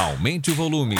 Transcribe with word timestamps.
Aumente 0.00 0.50
o 0.50 0.54
volume. 0.54 0.96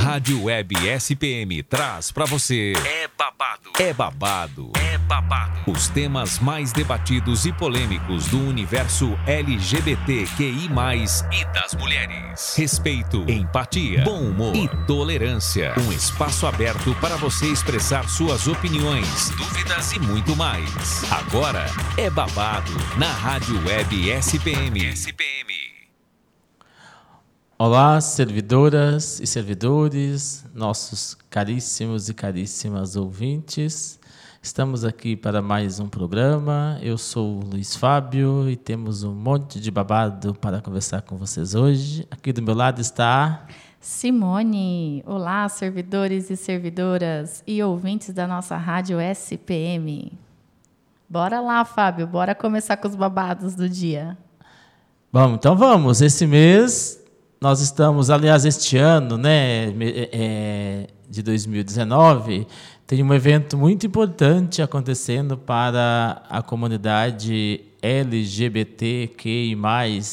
Rádio 0.00 0.44
Web 0.44 0.74
SPM 0.88 1.62
traz 1.62 2.10
para 2.10 2.24
você. 2.24 2.72
É 2.84 3.08
babado. 3.16 3.70
É 3.78 3.92
babado. 3.92 4.72
É 4.80 4.98
babado. 4.98 5.70
Os 5.70 5.88
temas 5.88 6.40
mais 6.40 6.72
debatidos 6.72 7.46
e 7.46 7.52
polêmicos 7.52 8.26
do 8.26 8.48
universo 8.48 9.16
LGBTQI, 9.28 10.68
e 11.30 11.44
das 11.54 11.74
mulheres. 11.74 12.56
Respeito, 12.56 13.24
empatia, 13.30 14.02
bom 14.02 14.22
humor 14.22 14.56
e 14.56 14.66
tolerância. 14.84 15.72
Um 15.78 15.92
espaço 15.92 16.48
aberto 16.48 16.92
para 17.00 17.14
você 17.14 17.46
expressar 17.46 18.08
suas 18.08 18.48
opiniões, 18.48 19.30
dúvidas 19.30 19.92
e 19.92 20.00
muito 20.00 20.34
mais. 20.34 21.04
Agora 21.12 21.66
é 21.96 22.10
babado 22.10 22.72
na 22.96 23.12
Rádio 23.12 23.64
Web 23.64 24.10
SPM. 24.10 24.84
SPM. 24.84 25.37
Olá, 27.60 28.00
servidoras 28.00 29.18
e 29.18 29.26
servidores, 29.26 30.46
nossos 30.54 31.16
caríssimos 31.28 32.08
e 32.08 32.14
caríssimas 32.14 32.94
ouvintes. 32.94 33.98
Estamos 34.40 34.84
aqui 34.84 35.16
para 35.16 35.42
mais 35.42 35.80
um 35.80 35.88
programa. 35.88 36.78
Eu 36.80 36.96
sou 36.96 37.40
o 37.40 37.44
Luiz 37.44 37.74
Fábio 37.74 38.48
e 38.48 38.54
temos 38.54 39.02
um 39.02 39.12
monte 39.12 39.58
de 39.58 39.72
babado 39.72 40.34
para 40.34 40.60
conversar 40.60 41.02
com 41.02 41.16
vocês 41.16 41.56
hoje. 41.56 42.06
Aqui 42.12 42.32
do 42.32 42.40
meu 42.40 42.54
lado 42.54 42.80
está 42.80 43.44
Simone. 43.80 45.02
Olá, 45.04 45.48
servidores 45.48 46.30
e 46.30 46.36
servidoras 46.36 47.42
e 47.44 47.60
ouvintes 47.60 48.14
da 48.14 48.28
nossa 48.28 48.56
rádio 48.56 49.00
SPM. 49.00 50.12
Bora 51.08 51.40
lá, 51.40 51.64
Fábio, 51.64 52.06
bora 52.06 52.36
começar 52.36 52.76
com 52.76 52.86
os 52.86 52.94
babados 52.94 53.56
do 53.56 53.68
dia. 53.68 54.16
Vamos, 55.10 55.38
então 55.38 55.56
vamos. 55.56 56.00
Esse 56.00 56.24
mês 56.24 56.97
nós 57.40 57.60
estamos, 57.60 58.10
aliás, 58.10 58.44
este 58.44 58.76
ano, 58.76 59.16
né, 59.16 59.72
é, 60.12 60.86
de 61.08 61.22
2019, 61.22 62.46
tem 62.86 63.02
um 63.02 63.14
evento 63.14 63.56
muito 63.56 63.86
importante 63.86 64.60
acontecendo 64.62 65.36
para 65.36 66.22
a 66.28 66.42
comunidade 66.42 67.60
LGBTQI+, 67.80 69.56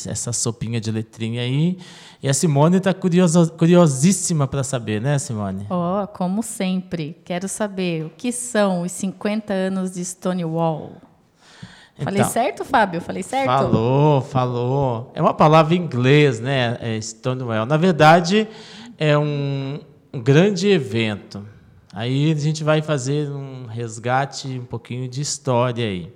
essa 0.07 0.31
sopinha 0.31 0.79
de 0.79 0.91
letrinha 0.91 1.41
aí. 1.41 1.79
E 2.21 2.29
a 2.29 2.33
Simone 2.33 2.77
está 2.77 2.93
curiosíssima 2.93 4.47
para 4.47 4.63
saber, 4.63 5.01
né, 5.01 5.17
Simone? 5.17 5.65
Oh, 5.69 6.07
como 6.07 6.43
sempre. 6.43 7.17
Quero 7.25 7.47
saber 7.47 8.05
o 8.05 8.09
que 8.09 8.31
são 8.31 8.81
os 8.81 8.91
50 8.91 9.53
anos 9.53 9.93
de 9.93 10.03
Stonewall. 10.03 10.93
Falei 11.97 12.19
então, 12.19 12.31
certo, 12.31 12.65
Fábio? 12.65 12.99
Falei 12.99 13.23
certo? 13.23 13.45
Falou, 13.45 14.21
falou. 14.21 15.11
É 15.13 15.21
uma 15.21 15.33
palavra 15.33 15.73
em 15.75 15.77
inglês, 15.77 16.39
né? 16.39 16.77
É 16.81 16.99
Stonewall. 16.99 17.65
Na 17.65 17.77
verdade, 17.77 18.47
é 18.97 19.17
um, 19.17 19.79
um 20.13 20.21
grande 20.21 20.67
evento. 20.67 21.45
Aí 21.93 22.31
a 22.31 22.35
gente 22.35 22.63
vai 22.63 22.81
fazer 22.81 23.29
um 23.29 23.66
resgate, 23.66 24.59
um 24.59 24.66
pouquinho 24.66 25.07
de 25.07 25.21
história 25.21 25.85
aí. 25.85 26.11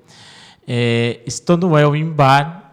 É, 0.67 1.22
Stonewall 1.27 1.95
em 1.95 2.11
Bar 2.11 2.69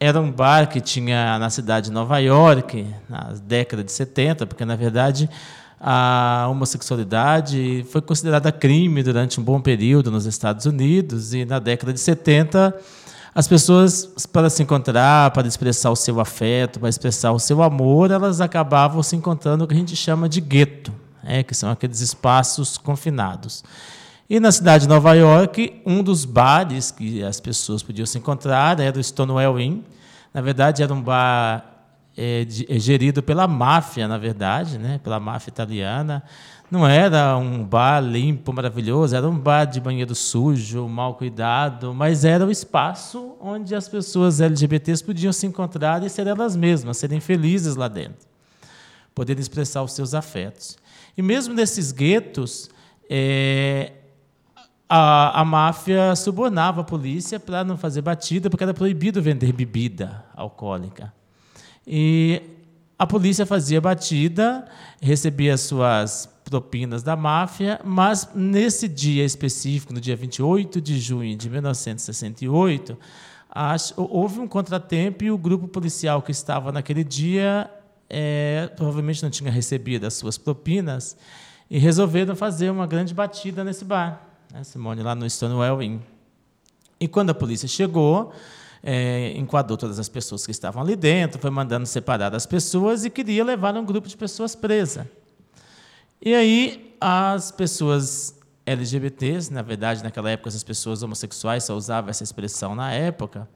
era 0.00 0.18
um 0.18 0.32
bar 0.32 0.66
que 0.66 0.80
tinha 0.80 1.38
na 1.38 1.50
cidade 1.50 1.86
de 1.86 1.92
Nova 1.92 2.18
York, 2.18 2.86
na 3.06 3.34
década 3.42 3.84
de 3.84 3.92
70, 3.92 4.46
porque, 4.46 4.64
na 4.64 4.74
verdade, 4.74 5.28
a 5.80 6.46
homossexualidade 6.50 7.86
foi 7.90 8.02
considerada 8.02 8.52
crime 8.52 9.02
durante 9.02 9.40
um 9.40 9.42
bom 9.42 9.60
período 9.60 10.10
nos 10.10 10.26
Estados 10.26 10.66
Unidos 10.66 11.32
e 11.32 11.46
na 11.46 11.58
década 11.58 11.92
de 11.92 12.00
70 12.00 12.76
as 13.34 13.48
pessoas 13.48 14.12
para 14.32 14.50
se 14.50 14.62
encontrar, 14.62 15.30
para 15.30 15.46
expressar 15.46 15.90
o 15.90 15.96
seu 15.96 16.20
afeto, 16.20 16.80
para 16.80 16.88
expressar 16.88 17.32
o 17.32 17.38
seu 17.38 17.62
amor, 17.62 18.10
elas 18.10 18.40
acabavam 18.40 19.02
se 19.02 19.14
encontrando 19.14 19.58
no 19.58 19.68
que 19.68 19.74
a 19.74 19.76
gente 19.76 19.94
chama 19.94 20.28
de 20.28 20.40
gueto, 20.40 20.92
é, 21.22 21.42
que 21.42 21.54
são 21.54 21.70
aqueles 21.70 22.00
espaços 22.00 22.76
confinados. 22.76 23.62
E 24.28 24.38
na 24.40 24.52
cidade 24.52 24.82
de 24.82 24.88
Nova 24.88 25.14
York, 25.14 25.80
um 25.86 26.02
dos 26.02 26.24
bares 26.24 26.90
que 26.90 27.22
as 27.22 27.40
pessoas 27.40 27.82
podiam 27.82 28.06
se 28.06 28.18
encontrar 28.18 28.78
era 28.80 28.98
o 28.98 29.02
Stonewall 29.02 29.58
Inn. 29.58 29.82
Na 30.34 30.40
verdade, 30.40 30.82
era 30.82 30.92
um 30.92 31.00
bar 31.00 31.69
é, 32.22 32.46
é, 32.68 32.78
gerido 32.78 33.22
pela 33.22 33.48
máfia, 33.48 34.06
na 34.06 34.18
verdade, 34.18 34.76
né? 34.76 35.00
pela 35.02 35.18
máfia 35.18 35.48
italiana. 35.48 36.22
Não 36.70 36.86
era 36.86 37.34
um 37.38 37.64
bar 37.64 37.98
limpo, 38.00 38.52
maravilhoso, 38.52 39.16
era 39.16 39.26
um 39.26 39.36
bar 39.36 39.64
de 39.64 39.80
banheiro 39.80 40.14
sujo, 40.14 40.86
mal 40.86 41.14
cuidado, 41.14 41.94
mas 41.94 42.22
era 42.22 42.44
o 42.44 42.50
espaço 42.50 43.36
onde 43.40 43.74
as 43.74 43.88
pessoas 43.88 44.38
LGBTs 44.38 45.02
podiam 45.02 45.32
se 45.32 45.46
encontrar 45.46 46.04
e 46.04 46.10
ser 46.10 46.26
elas 46.26 46.54
mesmas, 46.54 46.98
serem 46.98 47.20
felizes 47.20 47.74
lá 47.74 47.88
dentro, 47.88 48.28
poderem 49.14 49.40
expressar 49.40 49.82
os 49.82 49.94
seus 49.94 50.12
afetos. 50.12 50.76
E 51.16 51.22
mesmo 51.22 51.54
nesses 51.54 51.90
guetos, 51.90 52.68
é, 53.08 53.92
a, 54.86 55.40
a 55.40 55.44
máfia 55.44 56.14
subornava 56.14 56.82
a 56.82 56.84
polícia 56.84 57.40
para 57.40 57.64
não 57.64 57.78
fazer 57.78 58.02
batida, 58.02 58.50
porque 58.50 58.62
era 58.62 58.74
proibido 58.74 59.22
vender 59.22 59.52
bebida 59.54 60.22
alcoólica. 60.36 61.12
E 61.86 62.42
a 62.98 63.06
polícia 63.06 63.46
fazia 63.46 63.80
batida, 63.80 64.66
recebia 65.00 65.56
suas 65.56 66.28
propinas 66.44 67.02
da 67.02 67.16
máfia, 67.16 67.80
mas 67.84 68.28
nesse 68.34 68.88
dia 68.88 69.24
específico, 69.24 69.92
no 69.92 70.00
dia 70.00 70.16
28 70.16 70.80
de 70.80 70.98
junho 70.98 71.36
de 71.36 71.48
1968, 71.48 72.98
houve 73.96 74.40
um 74.40 74.48
contratempo 74.48 75.24
e 75.24 75.30
o 75.30 75.38
grupo 75.38 75.68
policial 75.68 76.20
que 76.20 76.32
estava 76.32 76.72
naquele 76.72 77.04
dia 77.04 77.70
é, 78.08 78.68
provavelmente 78.76 79.22
não 79.22 79.30
tinha 79.30 79.50
recebido 79.50 80.04
as 80.04 80.14
suas 80.14 80.36
propinas 80.36 81.16
e 81.70 81.78
resolveram 81.78 82.34
fazer 82.34 82.68
uma 82.68 82.86
grande 82.86 83.14
batida 83.14 83.62
nesse 83.62 83.84
bar, 83.84 84.20
né, 84.52 84.64
Simone, 84.64 85.02
lá 85.02 85.14
no 85.14 85.28
Stonewall 85.30 85.80
Inn. 85.80 86.00
E 86.98 87.06
quando 87.06 87.30
a 87.30 87.34
polícia 87.34 87.68
chegou, 87.68 88.32
é, 88.82 89.32
enquadrou 89.36 89.76
todas 89.76 89.98
as 89.98 90.08
pessoas 90.08 90.44
que 90.44 90.50
estavam 90.50 90.82
ali 90.82 90.96
dentro, 90.96 91.40
foi 91.40 91.50
mandando 91.50 91.86
separar 91.86 92.34
as 92.34 92.46
pessoas 92.46 93.04
e 93.04 93.10
queria 93.10 93.44
levar 93.44 93.76
um 93.76 93.84
grupo 93.84 94.08
de 94.08 94.16
pessoas 94.16 94.54
presa. 94.54 95.10
E 96.20 96.34
aí 96.34 96.94
as 97.00 97.50
pessoas 97.50 98.38
LGBTs, 98.66 99.52
na 99.52 99.62
verdade, 99.62 100.02
naquela 100.02 100.30
época, 100.30 100.48
as 100.48 100.62
pessoas 100.62 101.02
homossexuais 101.02 101.64
só 101.64 101.74
usavam 101.76 102.10
essa 102.10 102.22
expressão 102.22 102.74
na 102.74 102.92
época, 102.92 103.48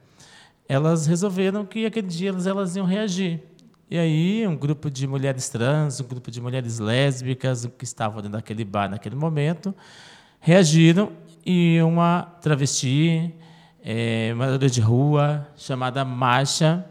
elas 0.67 1.05
resolveram 1.05 1.65
que 1.65 1.85
aquele 1.85 2.07
dia 2.07 2.29
elas, 2.29 2.47
elas 2.47 2.75
iam 2.75 2.85
reagir. 2.85 3.41
E 3.89 3.99
aí, 3.99 4.47
um 4.47 4.55
grupo 4.55 4.89
de 4.89 5.05
mulheres 5.05 5.47
trans, 5.47 5.99
um 5.99 6.07
grupo 6.07 6.31
de 6.31 6.41
mulheres 6.41 6.79
lésbicas 6.79 7.67
que 7.77 7.83
estavam 7.83 8.17
dentro 8.17 8.31
daquele 8.37 8.65
bar 8.65 8.89
naquele 8.89 9.15
momento, 9.15 9.75
reagiram 10.39 11.11
e 11.45 11.79
uma 11.83 12.23
travesti 12.41 13.31
é, 13.87 14.33
moradora 14.33 14.67
de 14.67 14.81
rua, 14.81 15.47
chamada 15.55 16.03
Marcha, 16.03 16.83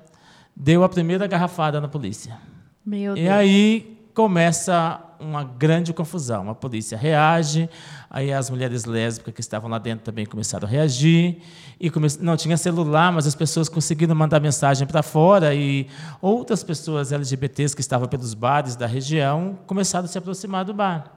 deu 0.54 0.84
a 0.84 0.88
primeira 0.88 1.26
garrafada 1.26 1.80
na 1.80 1.88
polícia. 1.88 2.38
Meu 2.86 3.16
e 3.16 3.28
aí 3.28 3.98
começa 4.14 5.00
uma 5.18 5.42
grande 5.42 5.92
confusão. 5.92 6.48
A 6.48 6.54
polícia 6.54 6.96
reage, 6.96 7.68
aí 8.08 8.32
as 8.32 8.48
mulheres 8.48 8.84
lésbicas 8.84 9.34
que 9.34 9.40
estavam 9.40 9.68
lá 9.68 9.78
dentro 9.78 10.04
também 10.04 10.24
começaram 10.24 10.68
a 10.68 10.70
reagir. 10.70 11.38
E 11.80 11.90
come... 11.90 12.06
Não 12.20 12.36
tinha 12.36 12.56
celular, 12.56 13.10
mas 13.12 13.26
as 13.26 13.34
pessoas 13.34 13.68
conseguiram 13.68 14.14
mandar 14.14 14.38
mensagem 14.38 14.86
para 14.86 15.02
fora 15.02 15.52
e 15.52 15.88
outras 16.22 16.62
pessoas 16.62 17.10
LGBTs 17.10 17.74
que 17.74 17.80
estavam 17.80 18.06
pelos 18.06 18.34
bares 18.34 18.76
da 18.76 18.86
região 18.86 19.58
começaram 19.66 20.04
a 20.04 20.08
se 20.08 20.16
aproximar 20.16 20.64
do 20.64 20.72
bar. 20.72 21.10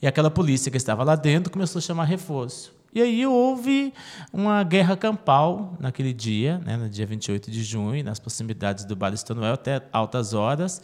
E 0.00 0.06
aquela 0.06 0.30
polícia 0.30 0.70
que 0.70 0.78
estava 0.78 1.04
lá 1.04 1.14
dentro 1.14 1.52
começou 1.52 1.78
a 1.78 1.82
chamar 1.82 2.04
reforço. 2.04 2.75
E 2.96 3.02
aí 3.02 3.26
houve 3.26 3.92
uma 4.32 4.64
guerra 4.64 4.96
campal 4.96 5.76
naquele 5.78 6.14
dia, 6.14 6.56
né, 6.64 6.78
no 6.78 6.88
dia 6.88 7.04
28 7.04 7.50
de 7.50 7.62
junho, 7.62 8.02
nas 8.02 8.18
proximidades 8.18 8.86
do 8.86 8.96
Bar 8.96 9.12
Estanuel, 9.12 9.52
até 9.52 9.82
altas 9.92 10.32
horas. 10.32 10.80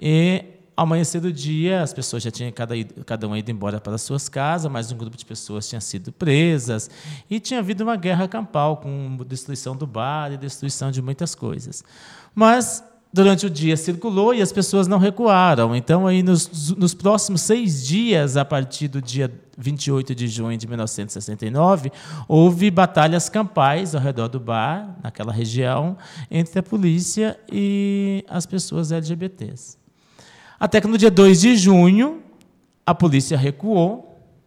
E 0.00 0.44
ao 0.76 0.84
amanhecer 0.84 1.20
do 1.20 1.32
dia, 1.32 1.82
as 1.82 1.92
pessoas 1.92 2.22
já 2.22 2.30
tinham 2.30 2.52
cada, 2.52 2.76
cada 3.04 3.26
uma 3.26 3.36
ido 3.36 3.50
embora 3.50 3.80
para 3.80 3.98
suas 3.98 4.28
casas, 4.28 4.70
mas 4.70 4.92
um 4.92 4.96
grupo 4.96 5.16
de 5.16 5.26
pessoas 5.26 5.68
tinha 5.68 5.80
sido 5.80 6.12
presas. 6.12 6.88
E 7.28 7.40
tinha 7.40 7.58
havido 7.58 7.82
uma 7.82 7.96
guerra 7.96 8.28
campal, 8.28 8.76
com 8.76 9.16
destruição 9.26 9.74
do 9.74 9.88
bar 9.88 10.30
e 10.30 10.36
destruição 10.36 10.92
de 10.92 11.02
muitas 11.02 11.34
coisas. 11.34 11.82
Mas 12.32 12.80
durante 13.16 13.46
o 13.46 13.50
dia 13.50 13.78
circulou 13.78 14.34
e 14.34 14.42
as 14.42 14.52
pessoas 14.52 14.86
não 14.86 14.98
recuaram. 14.98 15.74
Então, 15.74 16.06
aí 16.06 16.22
nos, 16.22 16.74
nos, 16.76 16.92
próximos 16.92 17.40
seis 17.40 17.82
dias, 17.82 18.36
a 18.36 18.44
partir 18.44 18.88
do 18.88 19.00
dia 19.00 19.32
28 19.56 20.14
de 20.14 20.28
junho 20.28 20.58
de 20.58 20.68
1969, 20.68 21.90
houve 22.28 22.70
batalhas 22.70 23.30
campais 23.30 23.94
ao 23.94 24.02
redor 24.02 24.28
do 24.28 24.38
bar, 24.38 24.98
naquela 25.02 25.32
região, 25.32 25.96
entre 26.30 26.58
a 26.58 26.62
polícia 26.62 27.40
e 27.50 28.22
as 28.28 28.44
pessoas 28.44 28.92
LGBTs. 28.92 29.78
Até 30.60 30.78
que 30.78 30.86
no 30.86 30.98
dia 30.98 31.10
2 31.10 31.40
de 31.40 31.56
junho, 31.56 32.22
a 32.84 32.94
polícia 32.94 33.38
recuou 33.38 34.05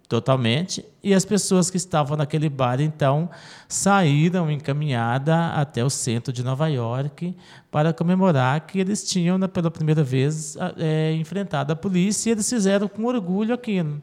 totalmente, 0.10 0.84
e 1.04 1.14
as 1.14 1.24
pessoas 1.24 1.70
que 1.70 1.78
estavam 1.78 2.18
naquele 2.18 2.50
bar 2.50 2.82
então 2.82 3.30
saíram 3.68 4.50
encaminhada 4.50 5.50
até 5.50 5.86
o 5.86 5.90
centro 5.90 6.34
de 6.34 6.44
Nova 6.44 6.68
York 6.68 7.38
para 7.70 7.94
comemorar 7.94 8.66
que 8.66 8.80
eles 8.80 9.08
tinham 9.08 9.40
pela 9.48 9.70
primeira 9.70 10.04
vez 10.04 10.58
é, 10.78 11.14
enfrentado 11.14 11.72
a 11.72 11.76
polícia 11.76 12.30
e 12.30 12.32
eles 12.32 12.50
fizeram 12.50 12.88
com 12.88 13.06
orgulho 13.06 13.54
aquilo. 13.54 14.02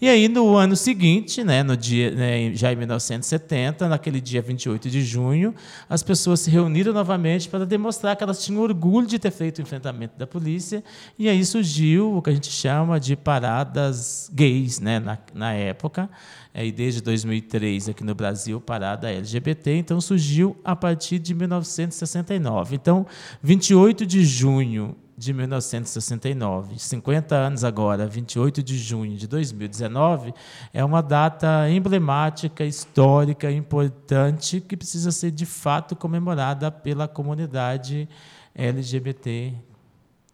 E 0.00 0.08
aí, 0.08 0.28
no 0.28 0.56
ano 0.56 0.76
seguinte, 0.76 1.42
né, 1.42 1.62
no 1.62 1.76
dia, 1.76 2.10
né, 2.10 2.54
já 2.54 2.72
em 2.72 2.76
1970, 2.76 3.88
naquele 3.88 4.20
dia 4.20 4.42
28 4.42 4.90
de 4.90 5.02
junho, 5.02 5.54
as 5.88 6.02
pessoas 6.02 6.40
se 6.40 6.50
reuniram 6.50 6.92
novamente 6.92 7.48
para 7.48 7.64
demonstrar 7.64 8.16
que 8.16 8.22
elas 8.22 8.44
tinham 8.44 8.62
orgulho 8.62 9.06
de 9.06 9.18
ter 9.18 9.30
feito 9.30 9.58
o 9.58 9.62
enfrentamento 9.62 10.18
da 10.18 10.26
polícia. 10.26 10.82
E 11.18 11.28
aí 11.28 11.44
surgiu 11.44 12.16
o 12.16 12.22
que 12.22 12.30
a 12.30 12.32
gente 12.32 12.50
chama 12.50 13.00
de 13.00 13.16
paradas 13.16 14.30
gays 14.32 14.80
né, 14.80 14.98
na, 14.98 15.18
na 15.34 15.52
época. 15.52 16.10
E 16.54 16.72
desde 16.72 17.02
2003, 17.02 17.90
aqui 17.90 18.02
no 18.02 18.14
Brasil, 18.14 18.60
parada 18.60 19.10
LGBT. 19.10 19.76
Então, 19.76 20.00
surgiu 20.00 20.56
a 20.64 20.74
partir 20.74 21.18
de 21.18 21.34
1969. 21.34 22.74
Então, 22.74 23.06
28 23.42 24.06
de 24.06 24.24
junho 24.24 24.96
de 25.16 25.32
1969, 25.32 26.78
50 26.78 27.34
anos 27.34 27.64
agora, 27.64 28.06
28 28.06 28.62
de 28.62 28.76
junho 28.76 29.16
de 29.16 29.26
2019, 29.26 30.34
é 30.74 30.84
uma 30.84 31.00
data 31.00 31.70
emblemática, 31.70 32.64
histórica, 32.64 33.50
importante, 33.50 34.60
que 34.60 34.76
precisa 34.76 35.10
ser 35.10 35.30
de 35.30 35.46
fato 35.46 35.96
comemorada 35.96 36.70
pela 36.70 37.08
comunidade 37.08 38.06
LGBT 38.54 39.54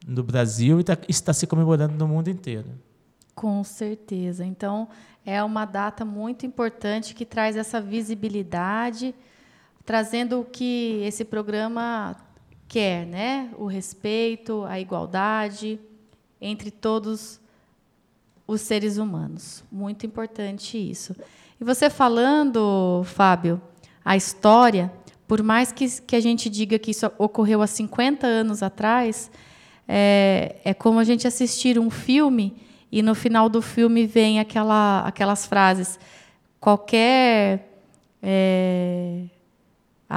no 0.05 0.25
Brasil 0.25 0.81
e 0.81 0.85
tá, 0.85 0.99
está 1.09 1.33
se 1.33 1.47
comemorando 1.47 1.95
no 1.95 2.09
mundo 2.09 2.29
inteiro. 2.29 2.69
Com 3.37 3.63
certeza. 3.63 4.45
Então, 4.45 4.89
é 5.25 5.43
uma 5.45 5.65
data 5.65 6.05
muito 6.05 6.45
importante 6.45 7.15
que 7.15 7.25
traz 7.25 7.57
essa 7.57 7.81
visibilidade, 7.81 9.15
trazendo 9.85 10.41
o 10.41 10.45
que 10.45 11.01
esse 11.05 11.25
programa 11.25 12.17
quer, 12.73 13.05
né? 13.05 13.51
O 13.59 13.67
respeito, 13.67 14.65
a 14.65 14.81
igualdade 14.81 15.79
entre 16.41 16.71
todos 16.71 17.39
os 18.47 18.63
seres 18.63 18.97
humanos. 18.97 19.63
Muito 19.71 20.07
importante 20.07 20.79
isso. 20.79 21.15
E 21.61 21.65
você 21.65 21.91
falando, 21.91 23.03
Fábio, 23.05 23.61
a 24.03 24.17
história, 24.17 24.91
por 25.29 25.43
mais 25.43 25.71
que, 25.71 26.01
que 26.01 26.17
a 26.17 26.21
gente 26.21 26.49
diga 26.49 26.79
que 26.79 26.93
isso 26.93 27.13
ocorreu 27.19 27.61
há 27.61 27.67
50 27.67 28.27
anos 28.27 28.63
atrás, 28.63 29.31
é, 29.87 30.57
é 30.65 30.73
como 30.73 30.99
a 30.99 31.05
gente 31.05 31.27
assistir 31.27 31.79
um 31.79 31.91
filme 31.91 32.57
e 32.91 33.03
no 33.03 33.15
final 33.15 33.51
do 33.51 33.61
filme 33.61 34.07
vem 34.07 34.41
aquela, 34.41 35.01
aquelas 35.01 35.45
frases. 35.45 36.01
Qualquer. 36.59 37.69
É, 38.23 39.02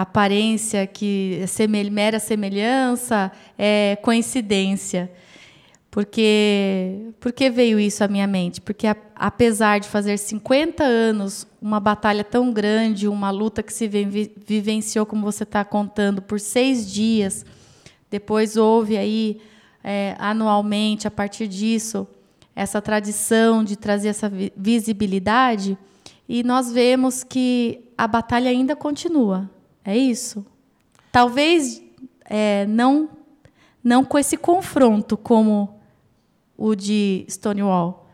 aparência 0.01 0.85
que 0.85 1.39
é 1.41 1.67
mera 1.89 2.19
semelhança 2.19 3.31
é 3.57 3.97
coincidência. 4.01 5.11
Porque, 5.95 7.13
porque 7.21 7.49
veio 7.49 7.79
isso 7.79 8.03
à 8.03 8.07
minha 8.09 8.27
mente? 8.27 8.59
Porque, 8.59 8.85
a, 8.85 8.97
apesar 9.15 9.79
de 9.79 9.87
fazer 9.87 10.17
50 10.17 10.83
anos, 10.83 11.47
uma 11.61 11.79
batalha 11.79 12.21
tão 12.21 12.51
grande, 12.51 13.07
uma 13.07 13.31
luta 13.31 13.63
que 13.63 13.71
se 13.71 13.87
vi, 13.87 14.29
vivenciou, 14.45 15.05
como 15.05 15.23
você 15.23 15.43
está 15.43 15.63
contando, 15.63 16.21
por 16.21 16.37
seis 16.37 16.91
dias, 16.91 17.45
depois 18.11 18.57
houve 18.57 18.97
aí, 18.97 19.39
é, 19.81 20.17
anualmente, 20.19 21.07
a 21.07 21.11
partir 21.11 21.47
disso, 21.47 22.05
essa 22.53 22.81
tradição 22.81 23.63
de 23.63 23.77
trazer 23.77 24.09
essa 24.09 24.29
visibilidade, 24.57 25.77
e 26.27 26.43
nós 26.43 26.73
vemos 26.73 27.23
que 27.23 27.85
a 27.97 28.05
batalha 28.05 28.49
ainda 28.49 28.75
continua. 28.75 29.49
É 29.85 29.95
isso? 29.95 30.43
Talvez 31.11 31.81
é, 32.25 32.65
não, 32.65 33.09
não 33.83 34.03
com 34.03 34.17
esse 34.17 34.35
confronto 34.35 35.15
como 35.15 35.79
o 36.57 36.73
de 36.73 37.25
Stonewall, 37.29 38.09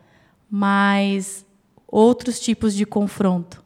mas 0.50 1.46
outros 1.88 2.38
tipos 2.38 2.74
de 2.74 2.84
confronto. 2.84 3.64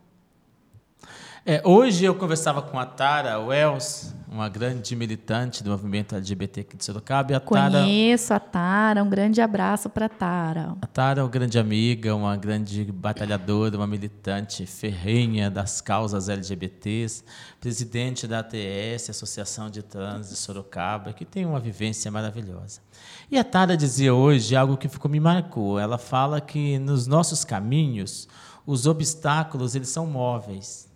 É, 1.44 1.60
hoje 1.64 2.04
eu 2.04 2.14
conversava 2.14 2.62
com 2.62 2.78
a 2.78 2.86
Tara 2.86 3.38
Wells, 3.40 4.14
uma 4.36 4.50
grande 4.50 4.94
militante 4.94 5.64
do 5.64 5.70
movimento 5.70 6.14
LGBT 6.14 6.60
aqui 6.60 6.76
de 6.76 6.84
Sorocaba. 6.84 7.32
E 7.32 7.34
a 7.34 7.40
Conheço 7.40 8.28
Tara, 8.28 8.36
a 8.36 8.40
Tara, 8.40 9.02
um 9.02 9.08
grande 9.08 9.40
abraço 9.40 9.88
para 9.88 10.06
a 10.06 10.08
Tara. 10.10 10.76
A 10.82 10.86
Tara 10.86 11.20
é 11.20 11.22
uma 11.22 11.30
grande 11.30 11.58
amiga, 11.58 12.14
uma 12.14 12.36
grande 12.36 12.84
batalhadora, 12.84 13.76
uma 13.76 13.86
militante 13.86 14.66
ferrenha 14.66 15.50
das 15.50 15.80
causas 15.80 16.28
LGBTs, 16.28 17.24
presidente 17.58 18.26
da 18.26 18.40
ATS, 18.40 19.08
Associação 19.08 19.70
de 19.70 19.82
Trans 19.82 20.28
de 20.28 20.36
Sorocaba, 20.36 21.14
que 21.14 21.24
tem 21.24 21.46
uma 21.46 21.58
vivência 21.58 22.10
maravilhosa. 22.10 22.82
E 23.30 23.38
a 23.38 23.44
Tara 23.44 23.74
dizia 23.74 24.12
hoje 24.12 24.54
algo 24.54 24.76
que 24.76 24.88
ficou 24.88 25.10
me 25.10 25.18
marcou. 25.18 25.78
Ela 25.78 25.96
fala 25.96 26.42
que 26.42 26.78
nos 26.78 27.06
nossos 27.06 27.42
caminhos 27.42 28.28
os 28.66 28.86
obstáculos 28.86 29.74
eles 29.74 29.88
são 29.88 30.06
móveis. 30.06 30.86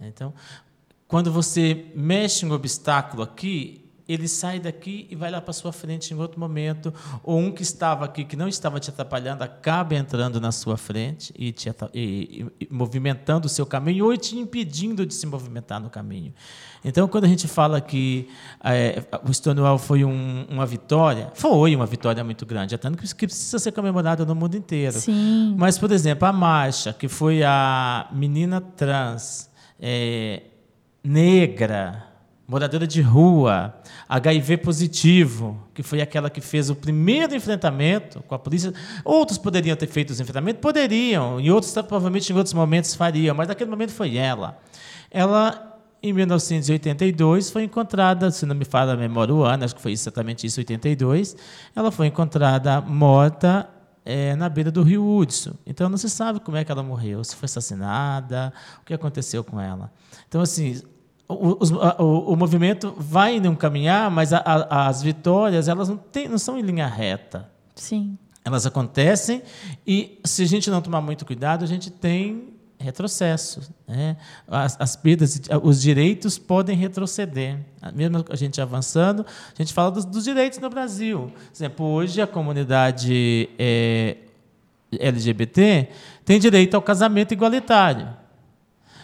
Então, 0.00 0.32
quando 1.08 1.32
você 1.32 1.86
mexe 1.96 2.44
um 2.44 2.52
obstáculo 2.52 3.22
aqui, 3.22 3.88
ele 4.06 4.26
sai 4.26 4.58
daqui 4.58 5.06
e 5.10 5.14
vai 5.14 5.30
lá 5.30 5.40
para 5.40 5.52
sua 5.52 5.70
frente 5.70 6.14
em 6.14 6.16
outro 6.16 6.40
momento, 6.40 6.92
ou 7.22 7.38
um 7.38 7.50
que 7.50 7.62
estava 7.62 8.06
aqui 8.06 8.24
que 8.24 8.36
não 8.36 8.48
estava 8.48 8.80
te 8.80 8.88
atrapalhando 8.88 9.42
acaba 9.42 9.94
entrando 9.94 10.40
na 10.40 10.50
sua 10.50 10.78
frente 10.78 11.32
e, 11.36 11.52
te, 11.52 11.70
e, 11.92 12.46
e, 12.58 12.68
movimentando 12.70 13.46
o 13.46 13.48
seu 13.50 13.66
caminho 13.66 14.06
ou 14.06 14.16
te 14.16 14.36
impedindo 14.38 15.04
de 15.04 15.14
se 15.14 15.26
movimentar 15.26 15.80
no 15.80 15.90
caminho. 15.90 16.32
Então, 16.82 17.06
quando 17.08 17.24
a 17.24 17.28
gente 17.28 17.46
fala 17.48 17.80
que 17.80 18.28
é, 18.64 19.02
o 19.26 19.32
Stonewall 19.32 19.78
foi 19.78 20.04
um, 20.04 20.46
uma 20.48 20.64
vitória, 20.64 21.30
foi 21.34 21.74
uma 21.74 21.86
vitória 21.86 22.22
muito 22.24 22.46
grande, 22.46 22.74
é 22.74 22.78
tanto 22.78 22.96
que 22.96 23.26
precisa 23.26 23.58
ser 23.58 23.72
comemorada 23.72 24.24
no 24.24 24.34
mundo 24.34 24.56
inteiro. 24.56 24.98
Sim. 24.98 25.54
Mas, 25.58 25.78
por 25.78 25.90
exemplo, 25.90 26.26
a 26.26 26.32
marcha, 26.32 26.92
que 26.92 27.08
foi 27.08 27.42
a 27.42 28.08
menina 28.12 28.60
trans. 28.60 29.50
É, 29.80 30.42
negra, 31.08 32.04
moradora 32.46 32.86
de 32.86 33.00
rua, 33.00 33.74
HIV 34.06 34.58
positivo, 34.58 35.58
que 35.72 35.82
foi 35.82 36.02
aquela 36.02 36.28
que 36.28 36.42
fez 36.42 36.68
o 36.68 36.76
primeiro 36.76 37.34
enfrentamento 37.34 38.22
com 38.24 38.34
a 38.34 38.38
polícia. 38.38 38.74
Outros 39.02 39.38
poderiam 39.38 39.74
ter 39.74 39.86
feito 39.86 40.10
os 40.10 40.20
enfrentamentos? 40.20 40.60
Poderiam, 40.60 41.40
e 41.40 41.50
outros 41.50 41.72
provavelmente 41.72 42.30
em 42.30 42.36
outros 42.36 42.52
momentos 42.52 42.94
fariam, 42.94 43.34
mas 43.34 43.48
naquele 43.48 43.70
momento 43.70 43.92
foi 43.92 44.18
ela. 44.18 44.58
Ela, 45.10 45.78
em 46.02 46.12
1982, 46.12 47.50
foi 47.50 47.64
encontrada, 47.64 48.30
se 48.30 48.44
não 48.44 48.54
me 48.54 48.66
fala 48.66 48.92
a 48.92 48.96
memória 48.96 49.34
o 49.34 49.42
ano, 49.42 49.64
acho 49.64 49.74
que 49.74 49.80
foi 49.80 49.92
exatamente 49.92 50.46
isso, 50.46 50.60
82, 50.60 51.36
ela 51.74 51.90
foi 51.90 52.08
encontrada 52.08 52.82
morta 52.82 53.66
é, 54.04 54.36
na 54.36 54.48
beira 54.50 54.70
do 54.70 54.82
rio 54.82 55.06
Hudson. 55.06 55.52
Então 55.66 55.88
não 55.88 55.96
se 55.96 56.10
sabe 56.10 56.40
como 56.40 56.58
é 56.58 56.64
que 56.64 56.72
ela 56.72 56.82
morreu, 56.82 57.24
se 57.24 57.34
foi 57.34 57.46
assassinada, 57.46 58.52
o 58.82 58.84
que 58.84 58.92
aconteceu 58.92 59.42
com 59.42 59.58
ela. 59.58 59.90
Então, 60.26 60.40
assim, 60.40 60.80
o, 61.28 61.58
o, 61.62 62.32
o, 62.32 62.36
movimento 62.36 62.94
vai 62.96 63.36
em 63.36 63.46
um 63.46 63.54
caminhar, 63.54 64.10
mas 64.10 64.32
a, 64.32 64.38
a, 64.38 64.88
as 64.88 65.02
vitórias 65.02 65.68
elas 65.68 65.88
não, 65.88 65.96
tem, 65.98 66.26
não 66.26 66.38
são 66.38 66.58
em 66.58 66.62
linha 66.62 66.86
reta. 66.86 67.50
Sim. 67.74 68.16
Elas 68.42 68.64
acontecem 68.64 69.42
e, 69.86 70.18
se 70.24 70.42
a 70.42 70.46
gente 70.46 70.70
não 70.70 70.80
tomar 70.80 71.02
muito 71.02 71.26
cuidado, 71.26 71.64
a 71.64 71.68
gente 71.68 71.90
tem 71.90 72.54
retrocesso. 72.78 73.70
Né? 73.86 74.16
As, 74.46 74.80
as 74.80 74.96
perdas, 74.96 75.38
os 75.62 75.82
direitos 75.82 76.38
podem 76.38 76.74
retroceder. 76.74 77.58
Mesmo 77.94 78.24
a 78.30 78.36
gente 78.36 78.58
avançando, 78.58 79.26
a 79.26 79.62
gente 79.62 79.74
fala 79.74 79.90
dos, 79.90 80.06
dos 80.06 80.24
direitos 80.24 80.58
no 80.60 80.70
Brasil. 80.70 81.30
Por 81.34 81.54
exemplo, 81.54 81.86
hoje 81.86 82.22
a 82.22 82.26
comunidade 82.26 83.50
é, 83.58 84.16
LGBT 84.92 85.88
tem 86.24 86.40
direito 86.40 86.74
ao 86.74 86.80
casamento 86.80 87.32
igualitário. 87.32 88.08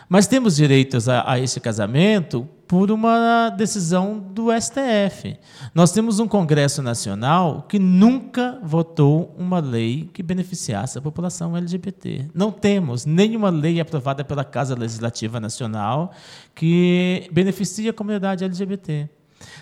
Mas 0.09 0.27
temos 0.27 0.57
direitos 0.57 1.09
a, 1.09 1.31
a 1.31 1.39
esse 1.39 1.61
casamento 1.61 2.49
por 2.67 2.91
uma 2.91 3.51
decisão 3.51 4.19
do 4.19 4.49
STF. 4.51 5.37
Nós 5.75 5.93
temos 5.93 6.19
um 6.19 6.27
Congresso 6.27 6.83
Nacional 6.83 7.67
que 7.69 7.79
nunca 7.79 8.59
votou 8.63 9.35
uma 9.39 9.61
lei 9.61 10.11
que 10.13 10.23
beneficiasse 10.23 10.99
a 10.99 11.03
população 11.03 11.57
LGBT. 11.57 12.27
Não 12.35 12.51
temos 12.51 13.07
nenhuma 13.07 13.51
lei 13.51 13.81
aprovada 13.81 14.25
pela 14.25 14.45
Casa 14.45 14.75
Legislativa 14.75 15.39
Nacional 15.39 16.13
que 16.55 17.29
beneficie 17.33 17.89
a 17.89 17.93
comunidade 17.93 18.45
LGBT. 18.45 19.09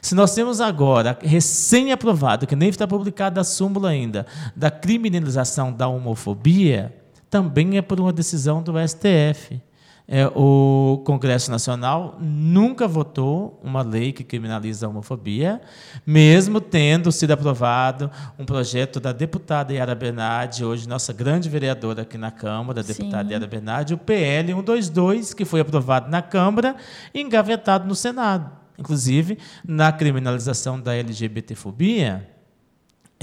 Se 0.00 0.14
nós 0.14 0.34
temos 0.34 0.61
agora, 0.61 1.18
recém-aprovado, 1.22 2.46
que 2.46 2.56
nem 2.56 2.68
está 2.68 2.87
publicada 2.87 3.40
a 3.40 3.44
súmula 3.44 3.90
ainda, 3.90 4.26
da 4.54 4.70
criminalização 4.70 5.72
da 5.72 5.88
homofobia, 5.88 6.94
também 7.28 7.76
é 7.76 7.82
por 7.82 7.99
uma 7.99 8.12
decisão 8.12 8.62
do 8.62 8.75
STF. 8.87 9.61
É, 10.06 10.26
o 10.35 11.00
Congresso 11.06 11.50
Nacional 11.50 12.18
nunca 12.21 12.88
votou 12.88 13.61
uma 13.62 13.82
lei 13.82 14.12
que 14.12 14.25
criminaliza 14.25 14.87
a 14.87 14.88
homofobia, 14.88 15.61
mesmo 16.04 16.61
tendo 16.61 17.12
sido 17.12 17.30
aprovado 17.30 18.11
um 18.38 18.44
projeto 18.44 18.99
da 18.99 19.12
deputada 19.12 19.73
Yara 19.73 19.94
Bernardi, 19.94 20.64
hoje 20.64 20.88
nossa 20.88 21.12
grande 21.12 21.49
vereadora 21.49 22.02
aqui 22.02 22.18
na 22.18 22.30
Câmara, 22.30 22.80
a 22.80 22.85
deputada 22.85 23.28
Sim. 23.28 23.35
Yara 23.35 23.47
Bernardi, 23.47 23.94
o 23.94 23.99
PL 23.99 24.52
122, 24.52 25.35
que 25.35 25.44
foi 25.44 25.61
aprovado 25.61 26.11
na 26.11 26.21
Câmara 26.21 26.76
e 27.14 27.21
engavetado 27.21 27.87
no 27.87 27.94
Senado. 27.94 28.50
Inclusive, 28.78 29.38
na 29.64 29.92
criminalização 29.92 30.80
da 30.80 30.97
LGBTfobia, 30.97 32.28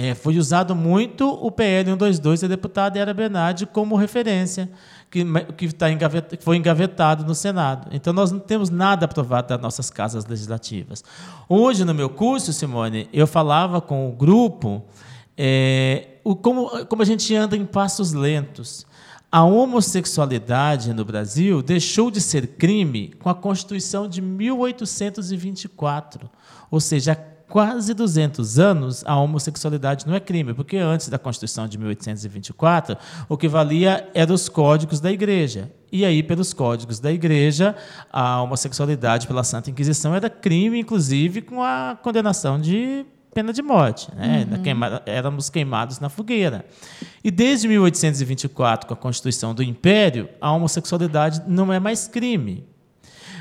é, 0.01 0.15
foi 0.15 0.37
usado 0.37 0.73
muito 0.73 1.27
o 1.27 1.51
PL 1.51 1.89
122 1.89 2.39
da 2.39 2.47
deputada 2.47 2.97
Yara 2.97 3.13
Bernardi 3.13 3.65
como 3.65 3.97
referência 3.97 4.71
que, 5.11 5.25
que, 5.57 5.73
tá 5.73 5.91
engavet, 5.91 6.37
que 6.37 6.43
foi 6.43 6.55
engavetado 6.55 7.25
no 7.25 7.35
Senado. 7.35 7.89
Então, 7.91 8.13
nós 8.13 8.31
não 8.31 8.39
temos 8.39 8.69
nada 8.69 9.03
aprovado 9.03 9.49
das 9.49 9.59
nossas 9.59 9.89
casas 9.89 10.25
legislativas. 10.25 11.03
Hoje, 11.49 11.83
no 11.83 11.93
meu 11.93 12.09
curso, 12.09 12.53
Simone, 12.53 13.09
eu 13.11 13.27
falava 13.27 13.81
com 13.81 14.07
o 14.07 14.13
grupo 14.13 14.85
é, 15.37 16.07
o, 16.23 16.33
como, 16.33 16.85
como 16.85 17.01
a 17.01 17.05
gente 17.05 17.35
anda 17.35 17.57
em 17.57 17.65
passos 17.65 18.13
lentos. 18.13 18.87
A 19.29 19.43
homossexualidade 19.43 20.93
no 20.93 21.03
Brasil 21.03 21.61
deixou 21.61 22.09
de 22.09 22.21
ser 22.21 22.47
crime 22.47 23.11
com 23.19 23.29
a 23.29 23.35
Constituição 23.35 24.07
de 24.07 24.21
1824. 24.21 26.29
Ou 26.71 26.79
seja, 26.79 27.21
quase 27.49 27.93
200 27.93 28.59
anos, 28.59 29.03
a 29.05 29.15
homossexualidade 29.17 30.07
não 30.07 30.13
é 30.13 30.19
crime, 30.19 30.53
porque 30.53 30.77
antes 30.77 31.09
da 31.09 31.17
Constituição 31.17 31.67
de 31.67 31.77
1824, 31.77 32.95
o 33.27 33.35
que 33.35 33.47
valia 33.47 34.07
eram 34.13 34.35
os 34.35 34.47
códigos 34.47 34.99
da 34.99 35.11
Igreja. 35.11 35.71
E 35.91 36.05
aí, 36.05 36.21
pelos 36.21 36.53
códigos 36.53 36.99
da 36.99 37.11
Igreja, 37.11 37.75
a 38.13 38.41
homossexualidade 38.41 39.25
pela 39.25 39.43
Santa 39.43 39.71
Inquisição 39.71 40.13
era 40.13 40.29
crime, 40.29 40.79
inclusive 40.79 41.41
com 41.41 41.63
a 41.63 41.97
condenação 42.01 42.61
de 42.61 43.05
pena 43.33 43.51
de 43.51 43.61
morte. 43.61 44.09
Né? 44.15 44.47
Uhum. 44.51 44.61
Queima, 44.61 45.01
éramos 45.05 45.49
queimados 45.49 45.99
na 45.99 46.09
fogueira. 46.09 46.65
E 47.23 47.31
desde 47.31 47.67
1824, 47.67 48.87
com 48.87 48.93
a 48.93 48.97
Constituição 48.97 49.53
do 49.53 49.63
Império, 49.63 50.29
a 50.39 50.51
homossexualidade 50.51 51.41
não 51.47 51.73
é 51.73 51.79
mais 51.79 52.07
crime. 52.07 52.67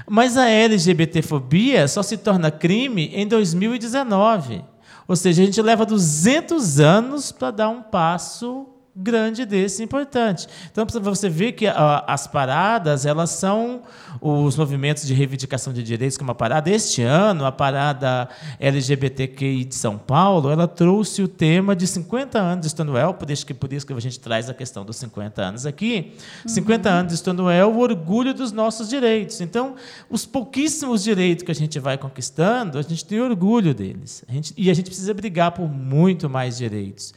Mas 0.09 0.37
a 0.37 0.49
LGBTfobia 0.49 1.87
só 1.87 2.03
se 2.03 2.17
torna 2.17 2.51
crime 2.51 3.11
em 3.15 3.27
2019. 3.27 4.65
Ou 5.07 5.17
seja, 5.17 5.43
a 5.43 5.47
gente 5.47 5.61
leva 5.61 5.87
200 5.87 6.81
anos 6.81 7.33
para 7.33 7.51
dar 7.51 7.69
um 7.69 7.83
passo 7.83 8.67
grande 8.99 9.47
desse 9.47 9.83
importante. 9.83 10.49
Então, 10.71 10.85
você 11.01 11.29
ver 11.29 11.53
que 11.53 11.67
a, 11.67 12.05
as 12.07 12.27
paradas, 12.27 13.07
elas 13.07 13.31
são 13.31 13.83
os 14.21 14.57
movimentos 14.57 15.07
de 15.07 15.15
reivindicação 15.15 15.73
de 15.73 15.83
direitos, 15.83 16.19
como 16.19 16.33
a 16.33 16.35
parada 16.35 16.69
este 16.69 17.03
ano, 17.03 17.47
a 17.47 17.53
parada 17.53 18.29
LGBTQI 18.59 19.65
de 19.65 19.75
São 19.75 19.97
Paulo, 19.97 20.51
ela 20.51 20.67
trouxe 20.67 21.23
o 21.23 21.29
tema 21.29 21.77
de 21.77 21.87
50 21.87 22.39
anos 22.39 22.65
de 22.65 22.71
Stonewall, 22.71 23.15
por 23.15 23.31
isso 23.31 23.47
que, 23.47 23.55
por 23.55 23.73
isso 23.73 23.87
que 23.87 23.93
a 23.93 24.01
gente 24.01 24.19
traz 24.19 24.51
a 24.51 24.55
questão 24.55 24.85
dos 24.85 24.97
50 24.97 25.41
anos 25.41 25.67
aqui. 25.67 26.13
Uhum. 26.43 26.49
50 26.49 26.91
anos 26.91 27.13
de 27.13 27.19
Stonewall, 27.19 27.73
o 27.73 27.79
orgulho 27.79 28.35
dos 28.35 28.51
nossos 28.51 28.89
direitos. 28.89 29.41
Então, 29.41 29.77
os 30.11 30.27
pouquíssimos 30.27 31.05
direitos 31.05 31.45
que 31.45 31.53
a 31.53 31.55
gente 31.55 31.79
vai 31.79 31.97
conquistando, 31.97 32.79
a 32.79 32.83
gente 32.83 33.05
tem 33.05 33.21
orgulho 33.21 33.73
deles. 33.73 34.25
A 34.29 34.33
gente, 34.33 34.53
e 34.57 34.71
a 34.71 34.75
gente 34.75 34.87
precisa 34.87 35.15
brigar 35.15 35.53
por 35.53 35.69
muito 35.69 36.29
mais 36.29 36.59
direitos. 36.59 37.15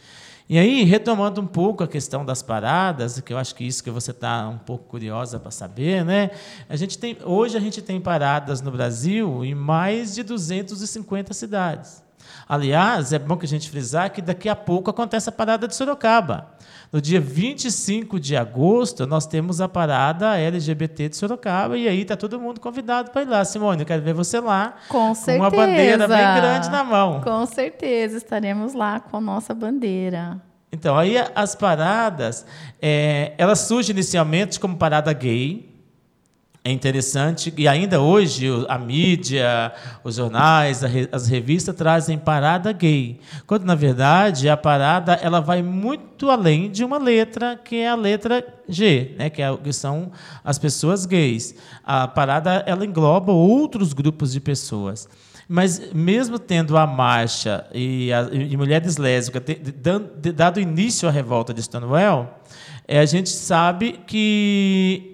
E 0.50 0.58
aí, 0.58 0.84
retomando 0.84 1.40
um 1.40 1.48
pouco 1.48 1.84
a 1.84 1.88
questão 1.88 2.26
das 2.26 2.42
paradas, 2.42 3.20
que 3.22 3.32
eu 3.32 3.38
acho 3.38 3.56
que 3.56 3.64
isso 3.64 3.84
que 3.84 3.90
você 3.90 4.12
está 4.12 4.48
um 4.48 4.58
pouco 4.58 4.86
curiosa 4.86 5.40
para 5.40 5.52
saber, 5.52 6.04
né? 6.04 6.32
A 6.68 6.76
gente 6.76 6.98
tem, 6.98 7.18
hoje 7.24 7.56
a 7.56 7.60
gente 7.60 7.82
tem 7.82 8.02
paradas 8.02 8.62
no 8.62 8.72
Brasil 8.72 9.46
em 9.46 9.56
mais 9.56 10.16
de 10.16 10.24
250 10.24 11.34
cidades. 11.34 12.04
Aliás, 12.48 13.14
é 13.14 13.20
bom 13.20 13.38
que 13.38 13.46
a 13.46 13.50
gente 13.50 13.70
frisar 13.70 14.12
que 14.12 14.22
daqui 14.22 14.50
a 14.50 14.56
pouco 14.56 14.90
acontece 14.90 15.30
a 15.30 15.32
parada 15.32 15.68
de 15.68 15.76
Sorocaba. 15.76 16.52
No 16.92 17.00
dia 17.00 17.22
25 17.22 18.20
de 18.20 18.36
agosto, 18.36 19.08
nós 19.08 19.26
temos 19.26 19.62
a 19.62 19.70
parada 19.70 20.38
LGBT 20.38 21.10
de 21.10 21.16
Sorocaba, 21.16 21.78
e 21.78 21.88
aí 21.88 22.02
está 22.02 22.18
todo 22.18 22.40
mundo 22.40 22.60
convidado 22.60 23.12
para 23.12 23.22
ir 23.22 23.30
lá. 23.30 23.46
Simone, 23.46 23.82
eu 23.82 23.86
quero 23.86 24.02
ver 24.02 24.14
você 24.14 24.40
lá. 24.40 24.76
Com 24.90 25.16
certeza. 25.16 25.38
Com 25.38 25.44
uma 25.44 25.66
bandeira 25.66 26.08
bem 26.08 26.36
grande 26.36 26.70
na 26.70 26.84
mão. 26.84 27.22
Com 27.22 27.46
certeza, 27.46 28.18
estaremos 28.18 28.74
lá 28.74 29.00
com 29.00 29.18
a 29.18 29.22
nossa 29.22 29.54
bandeira. 29.54 30.42
Então, 30.72 30.98
aí 30.98 31.16
as 31.36 31.56
paradas, 31.56 32.46
é, 32.82 33.34
elas 33.38 33.60
surgem 33.60 33.94
inicialmente 33.94 34.60
como 34.60 34.78
parada 34.78 35.12
gay, 35.14 35.71
é 36.64 36.72
interessante 36.72 37.52
e 37.58 37.68
ainda 37.68 38.00
hoje 38.00 38.48
a 38.70 38.78
mídia, 38.78 39.74
os 40.04 40.16
jornais, 40.16 40.84
as 41.12 41.28
revistas 41.28 41.76
trazem 41.76 42.20
parada 42.20 42.72
gay, 42.72 43.20
quando 43.48 43.66
na 43.66 43.74
verdade 43.74 44.48
a 44.48 44.56
parada 44.56 45.14
ela 45.14 45.40
vai 45.40 45.64
muito 45.64 46.30
além 46.30 46.70
de 46.70 46.84
uma 46.84 47.00
letra 47.00 47.60
que 47.64 47.78
é 47.78 47.90
a 47.90 47.96
letra 47.96 48.46
G, 48.70 49.16
né, 49.18 49.30
que, 49.32 49.42
é, 49.42 49.58
que 49.58 49.74
são 49.74 50.12
as 50.44 50.60
pessoas 50.60 51.08
gays. 51.08 51.56
A 51.84 52.08
parada 52.08 52.64
ela 52.68 52.86
engloba 52.86 53.32
outros 53.32 53.92
grupos 53.92 54.32
de 54.32 54.40
pessoas. 54.40 55.10
Mas 55.50 55.92
mesmo 55.94 56.40
tendo 56.40 56.78
a 56.78 56.86
marcha 56.86 57.66
e, 57.74 58.14
a, 58.14 58.30
e 58.32 58.56
mulheres 58.56 58.98
lésbicas 58.98 59.44
dado 60.34 60.60
início 60.62 61.10
à 61.10 61.12
revolta 61.12 61.54
de 61.54 61.62
Stonewall, 61.64 62.40
é, 62.88 63.00
a 63.00 63.06
gente 63.06 63.30
sabe 63.30 64.00
que 64.06 65.11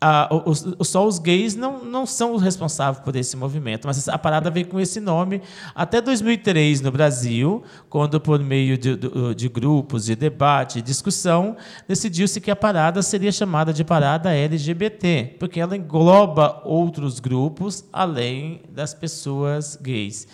ah, 0.00 0.28
os, 0.46 0.64
só 0.82 1.04
os 1.06 1.18
gays 1.18 1.56
não, 1.56 1.84
não 1.84 2.06
são 2.06 2.32
os 2.32 2.40
responsáveis 2.40 3.02
por 3.04 3.16
esse 3.16 3.36
movimento, 3.36 3.86
mas 3.86 4.08
a 4.08 4.16
parada 4.16 4.48
veio 4.48 4.68
com 4.68 4.78
esse 4.78 5.00
nome 5.00 5.42
até 5.74 6.00
2003 6.00 6.80
no 6.80 6.92
Brasil, 6.92 7.64
quando, 7.90 8.20
por 8.20 8.38
meio 8.38 8.78
de, 8.78 8.96
de, 9.34 9.48
grupos 9.48 10.04
de 10.04 10.14
debate 10.14 10.80
discussão, 10.80 11.56
decidiu-se 11.88 12.40
que 12.40 12.50
a 12.50 12.56
parada 12.56 13.02
seria 13.02 13.32
chamada 13.32 13.72
de 13.72 13.82
parada 13.82 14.32
LGBT, 14.32 15.36
porque 15.38 15.58
ela 15.58 15.76
engloba 15.76 16.62
outros 16.64 17.18
grupos 17.18 17.84
além 17.92 18.62
das 18.70 18.94
pessoas 18.94 19.76
gays. 19.82 20.28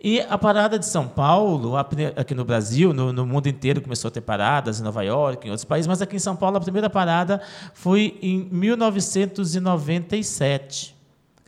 E 0.00 0.20
a 0.20 0.38
parada 0.38 0.78
de 0.78 0.86
São 0.86 1.08
Paulo, 1.08 1.76
aqui 1.76 2.32
no 2.32 2.44
Brasil, 2.44 2.92
no, 2.92 3.12
no, 3.12 3.26
mundo 3.26 3.48
inteiro 3.48 3.80
começou 3.80 4.06
a 4.08 4.12
ter 4.12 4.20
paradas, 4.20 4.78
em 4.78 4.84
Nova 4.84 5.02
York, 5.02 5.44
em 5.44 5.50
outros 5.50 5.64
países, 5.64 5.88
mas 5.88 6.00
aqui 6.00 6.14
em 6.14 6.20
São 6.20 6.36
Paulo 6.36 6.56
a 6.56 6.60
primeira 6.60 6.88
parada 6.88 7.42
foi 7.74 8.16
em 8.22 8.48
1997. 8.52 10.96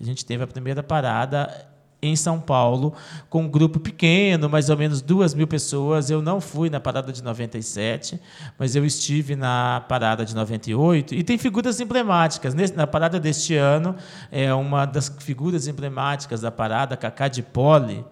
A 0.00 0.04
gente 0.04 0.24
teve 0.24 0.42
a 0.42 0.48
primeira 0.48 0.82
parada 0.82 1.70
em 2.02 2.16
São 2.16 2.40
Paulo, 2.40 2.94
com 3.28 3.42
um 3.42 3.48
grupo 3.48 3.78
pequeno, 3.78 4.48
mais 4.48 4.70
ou 4.70 4.76
menos 4.76 5.00
duas 5.02 5.34
mil 5.34 5.46
pessoas. 5.46 6.10
Eu 6.10 6.22
não 6.22 6.40
fui 6.40 6.70
na 6.70 6.80
parada 6.80 7.12
de 7.12 7.22
97, 7.22 8.20
mas 8.58 8.74
eu 8.74 8.84
estive 8.84 9.36
na 9.36 9.84
parada 9.88 10.24
de 10.24 10.34
98. 10.34 11.14
E 11.14 11.22
tem 11.22 11.38
figuras 11.38 11.80
emblemáticas. 11.80 12.54
Na 12.74 12.86
parada 12.86 13.20
deste 13.20 13.54
ano, 13.54 13.94
é 14.32 14.52
uma 14.54 14.86
das 14.86 15.14
figuras 15.20 15.68
emblemáticas 15.68 16.40
da 16.40 16.50
parada, 16.50 16.96
Cacá 16.96 17.28
de 17.28 17.42
Poli, 17.42 18.04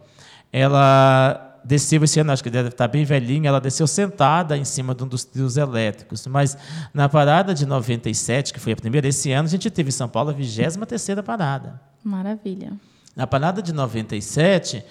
ela 0.53 1.49
desceu 1.65 2.03
esse 2.03 2.19
ano, 2.19 2.33
acho 2.33 2.43
que 2.43 2.49
deve 2.49 2.69
estar 2.71 2.89
bem 2.89 3.05
velhinha, 3.05 3.49
ela 3.49 3.61
desceu 3.61 3.87
sentada 3.87 4.57
em 4.57 4.65
cima 4.65 4.95
de 4.95 5.05
um 5.05 5.07
dos 5.07 5.25
trios 5.25 5.57
elétricos. 5.57 6.27
Mas 6.27 6.57
na 6.95 7.09
parada 7.09 7.53
de 7.53 7.67
97, 7.67 8.55
que 8.55 8.61
foi 8.61 8.73
a 8.73 8.77
primeira, 8.77 9.07
esse 9.07 9.31
ano 9.33 9.47
a 9.47 9.51
gente 9.51 9.71
teve 9.71 9.91
em 9.91 9.93
São 9.93 10.09
Paulo 10.09 10.31
a 10.31 10.33
23 10.33 10.77
terceira 10.87 11.23
parada. 11.23 11.81
Maravilha. 12.03 12.73
Na 13.15 13.27
parada 13.27 13.61
de 13.61 13.73
97, 13.73 14.83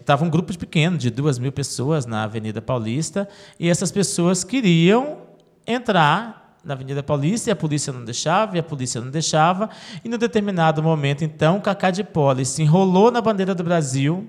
estava 0.00 0.24
é, 0.24 0.26
um 0.26 0.30
grupo 0.30 0.56
pequeno, 0.56 0.96
de 0.96 1.10
duas 1.10 1.38
mil 1.38 1.52
pessoas 1.52 2.06
na 2.06 2.22
Avenida 2.22 2.62
Paulista, 2.62 3.28
e 3.58 3.68
essas 3.68 3.90
pessoas 3.90 4.44
queriam 4.44 5.18
entrar 5.66 6.56
na 6.64 6.74
Avenida 6.74 7.02
Paulista 7.02 7.50
e 7.50 7.52
a 7.52 7.56
polícia 7.56 7.92
não 7.92 8.04
deixava, 8.04 8.56
e 8.56 8.60
a 8.60 8.62
polícia 8.62 9.00
não 9.00 9.10
deixava, 9.10 9.68
e, 10.04 10.08
num 10.08 10.16
determinado 10.16 10.82
momento, 10.82 11.24
então, 11.24 11.60
Cacá 11.60 11.90
de 11.90 12.04
Poli 12.04 12.44
se 12.44 12.62
enrolou 12.62 13.10
na 13.10 13.20
bandeira 13.20 13.54
do 13.54 13.64
Brasil, 13.64 14.26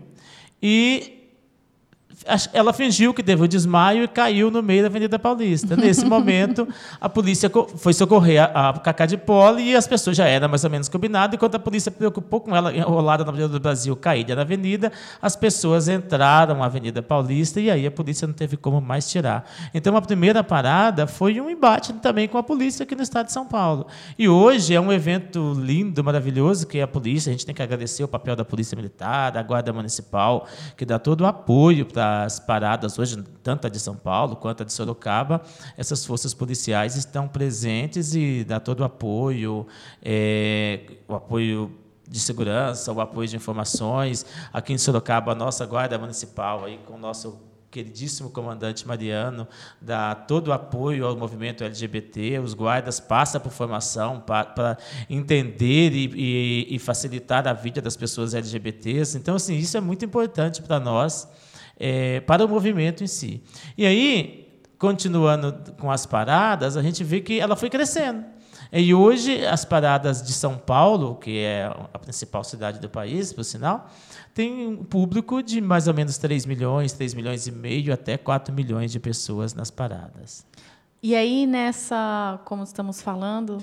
e 0.62 1.19
ela 2.52 2.74
fingiu 2.74 3.14
que 3.14 3.24
teve 3.24 3.44
o 3.44 3.48
desmaio 3.48 4.04
e 4.04 4.08
caiu 4.08 4.52
no 4.52 4.62
meio 4.62 4.82
da 4.82 4.88
Avenida 4.88 5.18
Paulista. 5.18 5.76
Nesse 5.76 6.04
momento, 6.06 6.68
a 7.00 7.08
polícia 7.08 7.50
foi 7.78 7.94
socorrer 7.94 8.44
a, 8.44 8.70
a 8.70 8.74
Cacá 8.80 9.06
de 9.06 9.18
Poli 9.18 9.70
e 9.70 9.76
as 9.76 9.88
pessoas 9.88 10.18
já 10.18 10.26
eram 10.26 10.50
mais 10.50 10.64
ou 10.64 10.70
menos 10.70 10.90
combinado. 10.90 11.36
Enquanto 11.36 11.56
a 11.56 11.60
polícia 11.60 11.90
preocupou 11.90 12.42
com 12.42 12.56
ela 12.56 12.76
enrolada 12.76 13.24
na 13.24 13.30
Avenida 13.30 13.54
do 13.54 13.60
Brasil, 13.60 13.96
caída 13.96 14.36
na 14.36 14.42
avenida, 14.42 14.92
as 15.22 15.36
pessoas 15.36 15.88
entraram 15.88 16.58
na 16.58 16.66
Avenida 16.66 17.02
Paulista 17.02 17.62
e 17.62 17.72
aí 17.72 17.88
a 17.88 17.92
polícia 17.92 18.28
não 18.28 18.34
teve 18.34 18.58
como 18.58 18.82
mais 18.82 19.10
tirar. 19.10 19.50
Então, 19.74 19.96
a 19.96 20.02
primeira 20.02 20.44
parada 20.44 21.08
foi 21.08 21.40
um 21.40 21.50
embate 21.50 21.94
também 21.94 22.28
com 22.28 22.38
a 22.38 22.44
polícia 22.44 22.84
aqui 22.84 22.96
no 22.96 23.02
estado 23.02 23.28
de 23.28 23.32
São 23.32 23.46
Paulo. 23.46 23.88
E 24.18 24.28
hoje 24.28 24.74
é 24.74 24.82
um 24.82 24.92
evento 24.92 25.54
lindo, 25.58 26.04
maravilhoso, 26.04 26.68
que 26.68 26.80
é 26.80 26.82
a 26.82 26.88
polícia. 26.88 27.30
A 27.30 27.34
gente 27.34 27.46
tem 27.46 27.56
que 27.56 27.62
agradecer 27.62 28.04
o 28.04 28.08
papel 28.08 28.36
da 28.36 28.44
Polícia 28.44 28.76
Militar, 28.76 29.32
da 29.32 29.42
Guarda 29.42 29.72
Municipal, 29.72 30.48
que 30.76 30.86
dá 30.86 31.00
todo 31.00 31.22
o 31.22 31.26
apoio 31.26 31.86
para 31.86 32.09
das 32.10 32.40
paradas 32.40 32.98
hoje, 32.98 33.22
tanto 33.44 33.68
a 33.68 33.70
de 33.70 33.80
São 33.80 33.96
Paulo 33.96 34.36
quanto 34.36 34.64
a 34.64 34.66
de 34.66 34.74
Sorocaba, 34.74 35.42
essas 35.78 36.06
forças 36.06 36.34
policiais 36.34 36.96
estão 36.96 37.28
presentes 37.28 38.16
e 38.16 38.44
dá 38.44 38.60
todo 38.60 38.82
o 38.82 38.84
apoio, 38.84 39.68
é, 40.02 40.82
o 41.08 41.16
apoio 41.16 41.72
de 42.08 42.20
segurança, 42.20 42.92
o 42.92 43.00
apoio 43.00 43.28
de 43.28 43.36
informações. 43.36 44.26
Aqui 44.52 44.74
em 44.74 44.78
Sorocaba, 44.78 45.32
a 45.32 45.36
nossa 45.36 45.66
guarda 45.66 45.98
municipal, 45.98 46.66
aí 46.66 46.80
com 46.86 46.96
o 46.96 46.98
nosso 46.98 47.50
queridíssimo 47.72 48.30
comandante 48.30 48.88
Mariano, 48.88 49.48
dá 49.80 50.16
todo 50.16 50.48
o 50.48 50.54
apoio 50.54 51.06
ao 51.06 51.16
movimento 51.16 51.64
LGBT, 51.64 52.40
os 52.40 52.54
guardas 52.54 53.00
passam 53.00 53.40
por 53.40 53.52
formação 53.52 54.20
para 54.20 54.78
entender 55.10 55.94
e, 55.94 56.12
e, 56.16 56.76
e, 56.76 56.80
facilitar 56.80 57.48
a 57.48 57.54
vida 57.54 57.82
das 57.82 57.96
pessoas 57.96 58.34
LGBTs. 58.34 59.18
Então, 59.18 59.36
assim, 59.36 59.56
isso 59.56 59.78
é 59.78 59.82
muito 59.82 60.04
importante 60.04 60.62
para 60.62 60.80
nós, 60.80 61.28
é, 61.80 62.20
para 62.22 62.46
o 62.46 62.50
movimento 62.50 63.04
em 63.04 63.08
si. 63.08 63.42
E 63.78 63.86
aí, 63.86 64.62
continuando 64.78 65.74
com 65.80 65.90
as 65.90 66.06
paradas, 66.06 66.76
a 66.76 66.82
gente 66.82 67.04
vê 67.04 67.22
que 67.22 67.40
ela 67.40 67.56
foi 67.56 67.70
crescendo. 67.70 68.26
E 68.72 68.94
hoje, 68.94 69.46
as 69.46 69.66
paradas 69.66 70.22
de 70.22 70.32
São 70.32 70.56
Paulo, 70.56 71.16
que 71.16 71.40
é 71.40 71.66
a 71.92 71.98
principal 71.98 72.44
cidade 72.44 72.80
do 72.80 72.88
país, 72.88 73.34
por 73.34 73.44
sinal, 73.44 73.90
tem 74.34 74.68
um 74.68 74.84
público 74.84 75.42
de 75.42 75.60
mais 75.60 75.88
ou 75.88 75.94
menos 75.94 76.20
3 76.20 76.46
milhões, 76.46 76.94
3 76.94 77.16
milhões 77.16 77.48
e 77.48 77.52
meio, 77.52 77.92
até 77.92 78.16
4 78.16 78.54
milhões 78.54 78.92
de 78.92 79.00
pessoas 79.00 79.56
nas 79.56 79.72
paradas. 79.72 80.46
E 81.02 81.16
aí, 81.16 81.48
nessa, 81.48 82.40
como 82.46 82.62
estamos 82.62 83.02
falando, 83.02 83.58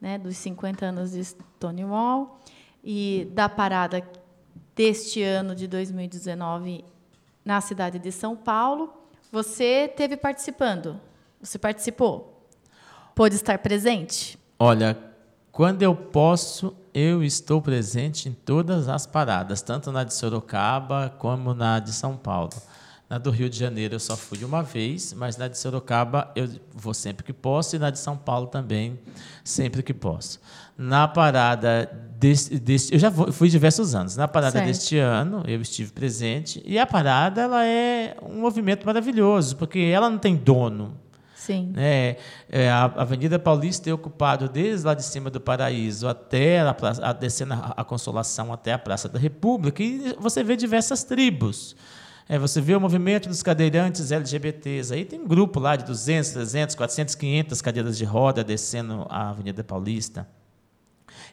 né, 0.00 0.18
dos 0.18 0.36
50 0.36 0.84
anos 0.84 1.12
de 1.12 1.24
Stonewall 1.24 2.38
e 2.84 3.30
da 3.32 3.48
parada 3.48 4.06
deste 4.74 5.22
ano 5.22 5.54
de 5.54 5.66
2019 5.66 6.84
na 7.44 7.60
cidade 7.60 7.98
de 7.98 8.12
São 8.12 8.36
Paulo, 8.36 8.92
você 9.30 9.88
teve 9.88 10.16
participando? 10.16 11.00
Você 11.40 11.58
participou? 11.58 12.46
Pôde 13.14 13.34
estar 13.34 13.58
presente? 13.58 14.38
Olha, 14.58 14.96
quando 15.50 15.82
eu 15.82 15.94
posso, 15.94 16.74
eu 16.94 17.22
estou 17.22 17.60
presente 17.60 18.28
em 18.28 18.32
todas 18.32 18.88
as 18.88 19.06
paradas, 19.06 19.60
tanto 19.60 19.90
na 19.90 20.04
de 20.04 20.14
Sorocaba 20.14 21.14
como 21.18 21.52
na 21.52 21.78
de 21.78 21.92
São 21.92 22.16
Paulo. 22.16 22.52
Na 23.12 23.18
do 23.18 23.30
Rio 23.30 23.50
de 23.50 23.58
Janeiro 23.58 23.96
eu 23.96 24.00
só 24.00 24.16
fui 24.16 24.42
uma 24.42 24.62
vez, 24.62 25.12
mas 25.12 25.36
na 25.36 25.46
de 25.46 25.58
Sorocaba 25.58 26.32
eu 26.34 26.48
vou 26.72 26.94
sempre 26.94 27.22
que 27.22 27.32
posso 27.34 27.76
e 27.76 27.78
na 27.78 27.90
de 27.90 27.98
São 27.98 28.16
Paulo 28.16 28.46
também 28.46 28.98
sempre 29.44 29.82
que 29.82 29.92
posso. 29.92 30.40
Na 30.78 31.06
parada 31.06 31.90
deste, 32.18 32.58
deste 32.58 32.94
eu 32.94 32.98
já 32.98 33.10
fui 33.10 33.50
diversos 33.50 33.94
anos. 33.94 34.16
Na 34.16 34.26
parada 34.26 34.52
certo. 34.52 34.64
deste 34.64 34.96
ano 34.96 35.42
eu 35.46 35.60
estive 35.60 35.92
presente 35.92 36.62
e 36.64 36.78
a 36.78 36.86
parada 36.86 37.42
ela 37.42 37.66
é 37.66 38.16
um 38.22 38.40
movimento 38.40 38.86
maravilhoso 38.86 39.56
porque 39.56 39.78
ela 39.78 40.08
não 40.08 40.16
tem 40.16 40.34
dono. 40.34 40.98
Sim. 41.34 41.74
É, 41.76 42.16
é, 42.48 42.70
a 42.70 42.84
Avenida 42.84 43.38
Paulista 43.38 43.90
é 43.90 43.92
ocupado 43.92 44.48
desde 44.48 44.86
lá 44.86 44.94
de 44.94 45.04
cima 45.04 45.28
do 45.28 45.38
Paraíso 45.38 46.08
até 46.08 46.62
a, 46.62 46.72
praça, 46.72 47.04
a 47.04 47.12
descendo 47.12 47.52
a, 47.52 47.74
a 47.76 47.84
Consolação 47.84 48.54
até 48.54 48.72
a 48.72 48.78
Praça 48.78 49.06
da 49.06 49.18
República 49.18 49.82
e 49.82 50.16
você 50.18 50.42
vê 50.42 50.56
diversas 50.56 51.04
tribos. 51.04 51.76
É, 52.28 52.38
você 52.38 52.60
vê 52.60 52.74
o 52.74 52.80
movimento 52.80 53.28
dos 53.28 53.42
cadeirantes 53.42 54.10
LGBTs. 54.10 54.94
Aí 54.94 55.04
tem 55.04 55.20
um 55.20 55.26
grupo 55.26 55.58
lá 55.60 55.76
de 55.76 55.84
200, 55.84 56.30
300, 56.30 56.74
400, 56.74 57.14
500 57.14 57.62
cadeiras 57.62 57.98
de 57.98 58.04
roda 58.04 58.42
descendo 58.44 59.06
a 59.08 59.30
Avenida 59.30 59.62
Paulista. 59.62 60.26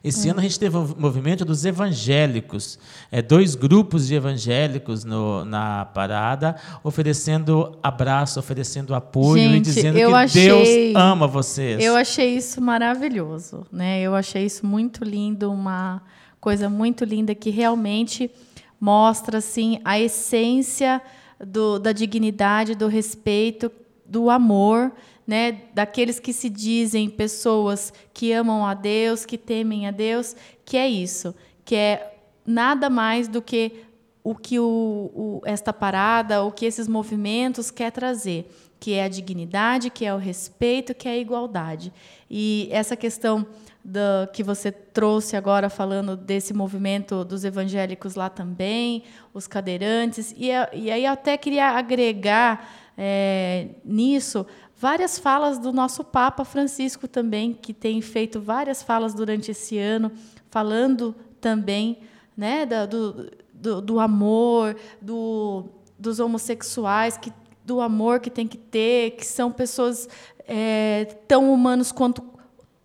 Esse 0.03 0.27
hum. 0.27 0.31
ano 0.31 0.39
a 0.39 0.43
gente 0.43 0.59
teve 0.59 0.77
o 0.77 0.95
movimento 0.97 1.43
dos 1.43 1.65
evangélicos, 1.65 2.79
é, 3.11 3.21
dois 3.21 3.55
grupos 3.55 4.07
de 4.07 4.15
evangélicos 4.15 5.03
no, 5.03 5.43
na 5.43 5.85
parada, 5.85 6.55
oferecendo 6.83 7.77
abraço, 7.83 8.39
oferecendo 8.39 8.95
apoio 8.95 9.43
gente, 9.43 9.57
e 9.57 9.59
dizendo 9.59 9.95
que 9.95 10.03
achei, 10.03 10.47
Deus 10.47 10.95
ama 10.95 11.27
vocês. 11.27 11.83
Eu 11.83 11.95
achei 11.95 12.35
isso 12.35 12.61
maravilhoso, 12.61 13.65
né? 13.71 14.01
Eu 14.01 14.15
achei 14.15 14.45
isso 14.45 14.65
muito 14.65 15.03
lindo, 15.03 15.51
uma 15.51 16.01
coisa 16.39 16.69
muito 16.69 17.03
linda 17.03 17.35
que 17.35 17.49
realmente 17.49 18.31
mostra 18.79 19.39
assim 19.39 19.79
a 19.83 19.99
essência 19.99 21.01
do, 21.39 21.79
da 21.79 21.91
dignidade, 21.91 22.75
do 22.75 22.87
respeito, 22.87 23.71
do 24.05 24.29
amor 24.29 24.93
né, 25.29 25.61
daqueles 25.75 26.19
que 26.19 26.33
se 26.33 26.49
dizem 26.49 27.07
pessoas 27.07 27.93
que 28.11 28.33
amam 28.33 28.65
a 28.65 28.73
Deus, 28.73 29.27
que 29.27 29.37
temem 29.37 29.87
a 29.87 29.91
Deus, 29.91 30.35
que 30.65 30.75
é 30.75 30.87
isso, 30.87 31.35
que 31.63 31.75
é 31.75 32.15
nada 32.43 32.89
mais 32.89 33.27
do 33.27 33.39
que 33.39 33.85
o 34.23 34.33
que 34.33 34.59
o, 34.59 34.65
o, 34.65 35.41
esta 35.45 35.71
parada, 35.71 36.43
o 36.43 36.51
que 36.51 36.65
esses 36.65 36.87
movimentos 36.87 37.69
quer 37.69 37.91
trazer, 37.91 38.51
que 38.79 38.93
é 38.93 39.03
a 39.03 39.07
dignidade, 39.07 39.91
que 39.91 40.03
é 40.03 40.11
o 40.11 40.17
respeito, 40.17 40.95
que 40.95 41.07
é 41.07 41.11
a 41.11 41.17
igualdade. 41.17 41.93
E 42.27 42.67
essa 42.71 42.95
questão 42.95 43.45
do, 43.83 44.27
que 44.33 44.43
você 44.43 44.71
trouxe 44.71 45.35
agora 45.35 45.69
falando 45.69 46.15
desse 46.15 46.53
movimento 46.53 47.23
dos 47.23 47.43
evangélicos 47.43 48.15
lá 48.15 48.29
também, 48.29 49.03
os 49.33 49.47
cadeirantes, 49.47 50.33
e, 50.37 50.49
e 50.73 50.91
aí 50.91 51.05
até 51.05 51.37
queria 51.37 51.69
agregar 51.69 52.69
é, 52.97 53.69
nisso 53.83 54.45
várias 54.77 55.19
falas 55.19 55.57
do 55.59 55.73
nosso 55.73 56.03
Papa 56.03 56.45
Francisco 56.45 57.07
também, 57.07 57.53
que 57.53 57.73
tem 57.73 58.01
feito 58.01 58.39
várias 58.39 58.81
falas 58.81 59.13
durante 59.13 59.51
esse 59.51 59.77
ano, 59.77 60.11
falando 60.49 61.13
também 61.41 61.99
né, 62.35 62.65
do, 62.65 63.29
do, 63.53 63.81
do 63.81 63.99
amor, 63.99 64.75
do, 65.01 65.65
dos 65.97 66.19
homossexuais, 66.19 67.17
que, 67.17 67.31
do 67.65 67.81
amor 67.81 68.21
que 68.21 68.29
tem 68.29 68.47
que 68.47 68.57
ter, 68.57 69.11
que 69.11 69.25
são 69.25 69.51
pessoas 69.51 70.07
é, 70.47 71.05
tão 71.27 71.53
humanos 71.53 71.91
quanto 71.91 72.23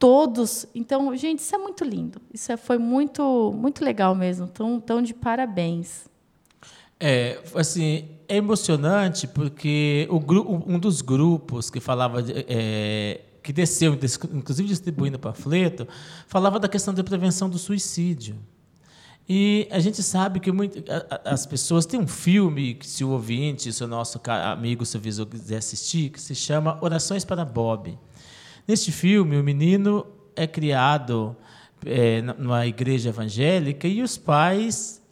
todos. 0.05 0.67
Então, 0.75 1.17
gente, 1.17 1.39
isso 1.39 1.55
é 1.55 1.57
muito 1.57 1.83
lindo. 1.83 2.21
Isso 2.31 2.53
é, 2.53 2.59
foi 2.59 2.77
muito, 2.77 3.55
muito 3.57 3.83
legal 3.83 4.15
mesmo. 4.15 4.47
Tão, 4.47 4.79
tão 4.79 5.01
de 5.01 5.15
parabéns. 5.15 6.05
É, 7.01 7.41
assim, 7.55 8.11
é 8.29 8.37
emocionante 8.37 9.27
porque 9.27 10.07
o 10.11 10.17
um 10.71 10.79
dos 10.79 11.01
grupos 11.01 11.71
que 11.71 11.81
falava 11.81 12.23
de, 12.23 12.35
é, 12.47 13.23
que 13.43 13.51
desceu, 13.51 13.99
inclusive 14.35 14.69
distribuindo 14.69 15.19
panfleto, 15.19 15.89
falava 16.29 16.61
da 16.61 16.69
questão 16.69 16.93
da 16.93 17.03
prevenção 17.03 17.49
do 17.49 17.57
suicídio. 17.57 18.37
E 19.27 19.67
a 19.71 19.81
gente 19.81 20.03
sabe 20.03 20.39
que 20.39 20.53
muito, 20.53 20.85
as 21.25 21.47
pessoas 21.47 21.87
têm 21.87 21.99
um 21.99 22.07
filme 22.07 22.75
que 22.75 22.87
se 22.87 23.03
o 23.03 23.09
ouvinte, 23.09 23.73
se 23.73 23.83
o 23.83 23.89
nosso 23.89 24.21
amigo 24.27 24.85
se 24.85 24.99
visor 24.99 25.25
quiser 25.25 25.57
assistir, 25.57 26.11
que 26.11 26.21
se 26.21 26.35
chama 26.35 26.77
Orações 26.83 27.25
para 27.25 27.43
Bob. 27.43 27.99
Neste 28.67 28.91
filme, 28.91 29.37
o 29.37 29.43
menino 29.45 30.07
é 30.35 30.47
criado 30.47 31.37
é, 31.85 32.23
numa 32.23 32.67
igreja 32.67 33.11
evangélica 33.11 33.87
e 33.87 34.03
os 34.03 34.17
pais 34.17 35.03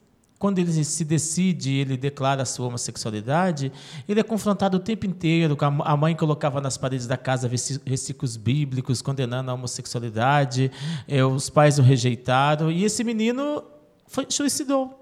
quando 0.43 0.59
ele 0.59 0.73
se 0.83 1.05
decide, 1.05 1.75
ele 1.75 1.97
declara 1.97 2.43
a 2.43 2.45
sua 2.45 2.67
homossexualidade, 2.67 3.71
ele 4.09 4.19
é 4.19 4.25
confrontado 4.25 4.77
o 4.77 4.81
tempo 4.81 5.07
inteiro. 5.07 5.57
A 5.85 5.97
mãe 5.97 6.17
colocava 6.17 6.61
nas 6.61 6.77
paredes 6.77 7.07
da 7.07 7.17
casa 7.17 7.49
versículos 7.49 8.37
bíblicos 8.37 9.01
condenando 9.01 9.53
a 9.53 9.55
homossexualidade, 9.55 10.69
eh, 11.07 11.25
os 11.25 11.49
pais 11.49 11.79
o 11.79 11.83
rejeitaram, 11.83 12.73
e 12.73 12.83
esse 12.83 13.05
menino 13.05 13.63
foi, 14.09 14.27
suicidou. 14.29 15.02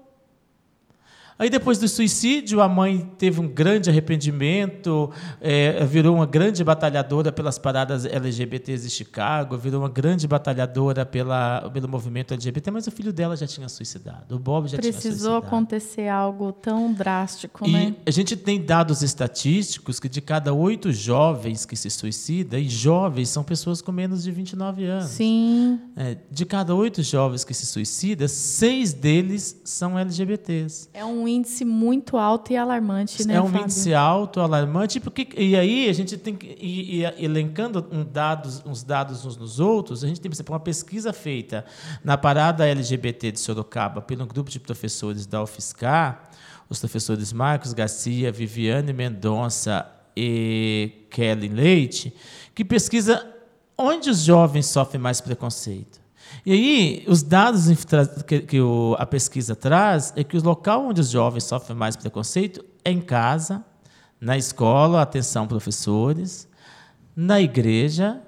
Aí, 1.41 1.49
depois 1.49 1.79
do 1.79 1.87
suicídio, 1.87 2.61
a 2.61 2.69
mãe 2.69 2.99
teve 3.17 3.41
um 3.41 3.47
grande 3.47 3.89
arrependimento, 3.89 5.09
é, 5.41 5.83
virou 5.87 6.15
uma 6.15 6.27
grande 6.27 6.63
batalhadora 6.63 7.31
pelas 7.31 7.57
paradas 7.57 8.05
LGBTs 8.05 8.83
de 8.83 8.91
Chicago, 8.91 9.57
virou 9.57 9.81
uma 9.81 9.89
grande 9.89 10.27
batalhadora 10.27 11.03
pela, 11.03 11.67
pelo 11.73 11.89
movimento 11.89 12.35
LGBT, 12.35 12.69
mas 12.69 12.85
o 12.85 12.91
filho 12.91 13.11
dela 13.11 13.35
já 13.35 13.47
tinha 13.47 13.67
suicidado. 13.67 14.35
O 14.35 14.37
Bob 14.37 14.67
já 14.67 14.77
Precisou 14.77 15.01
tinha 15.01 15.11
suicidado. 15.13 15.47
acontecer 15.47 16.07
algo 16.09 16.51
tão 16.51 16.93
drástico, 16.93 17.67
e 17.67 17.71
né? 17.71 17.95
A 18.05 18.11
gente 18.11 18.35
tem 18.35 18.63
dados 18.63 19.01
estatísticos 19.01 19.99
que 19.99 20.07
de 20.07 20.21
cada 20.21 20.53
oito 20.53 20.91
jovens 20.91 21.65
que 21.65 21.75
se 21.75 21.89
suicidam, 21.89 22.59
e 22.59 22.69
jovens 22.69 23.29
são 23.29 23.43
pessoas 23.43 23.81
com 23.81 23.91
menos 23.91 24.21
de 24.21 24.29
29 24.29 24.85
anos. 24.85 25.09
Sim. 25.09 25.79
É, 25.95 26.17
de 26.29 26.45
cada 26.45 26.75
oito 26.75 27.01
jovens 27.01 27.43
que 27.43 27.55
se 27.55 27.65
suicidam, 27.65 28.27
seis 28.27 28.93
deles 28.93 29.59
são 29.65 29.97
LGBTs. 29.97 30.87
É 30.93 31.03
um 31.03 31.30
índice 31.35 31.65
muito 31.65 32.17
alto 32.17 32.51
e 32.51 32.57
alarmante, 32.57 33.25
né? 33.25 33.35
É 33.35 33.41
um 33.41 33.45
Fábio? 33.45 33.63
índice 33.63 33.93
alto, 33.93 34.39
alarmante, 34.39 34.99
porque 34.99 35.27
e 35.37 35.55
aí 35.55 35.89
a 35.89 35.93
gente 35.93 36.17
tem 36.17 36.35
que 36.35 36.47
ir, 36.59 37.03
ir 37.03 37.23
elencando 37.23 37.87
um 37.91 38.03
dados, 38.03 38.61
uns 38.65 38.83
dados 38.83 39.25
uns 39.25 39.37
nos 39.37 39.59
outros. 39.59 40.03
A 40.03 40.07
gente 40.07 40.19
tem, 40.19 40.29
por 40.29 40.35
exemplo, 40.35 40.53
uma 40.53 40.59
pesquisa 40.59 41.13
feita 41.13 41.65
na 42.03 42.17
parada 42.17 42.67
LGBT 42.67 43.31
de 43.31 43.39
Sorocaba 43.39 44.01
pelo 44.01 44.25
grupo 44.25 44.49
de 44.49 44.59
professores 44.59 45.25
da 45.25 45.41
UFSCar, 45.41 46.29
os 46.69 46.79
professores 46.79 47.31
Marcos 47.31 47.73
Garcia, 47.73 48.31
Viviane 48.31 48.91
Mendonça 48.91 49.89
e 50.15 51.05
Kelly 51.09 51.47
Leite, 51.47 52.13
que 52.53 52.65
pesquisa 52.65 53.25
onde 53.77 54.09
os 54.09 54.19
jovens 54.19 54.65
sofrem 54.65 55.01
mais 55.01 55.21
preconceito. 55.21 56.00
E 56.45 56.51
aí, 56.51 57.05
os 57.07 57.23
dados 57.23 57.67
que, 58.25 58.39
que 58.39 58.57
a 58.97 59.05
pesquisa 59.05 59.55
traz 59.55 60.13
é 60.15 60.23
que 60.23 60.37
o 60.37 60.43
local 60.43 60.87
onde 60.87 61.01
os 61.01 61.09
jovens 61.09 61.43
sofrem 61.43 61.77
mais 61.77 61.95
preconceito 61.95 62.63
é 62.83 62.91
em 62.91 63.01
casa, 63.01 63.63
na 64.19 64.37
escola, 64.37 65.01
atenção 65.01 65.47
professores, 65.47 66.47
na 67.15 67.41
igreja 67.41 68.21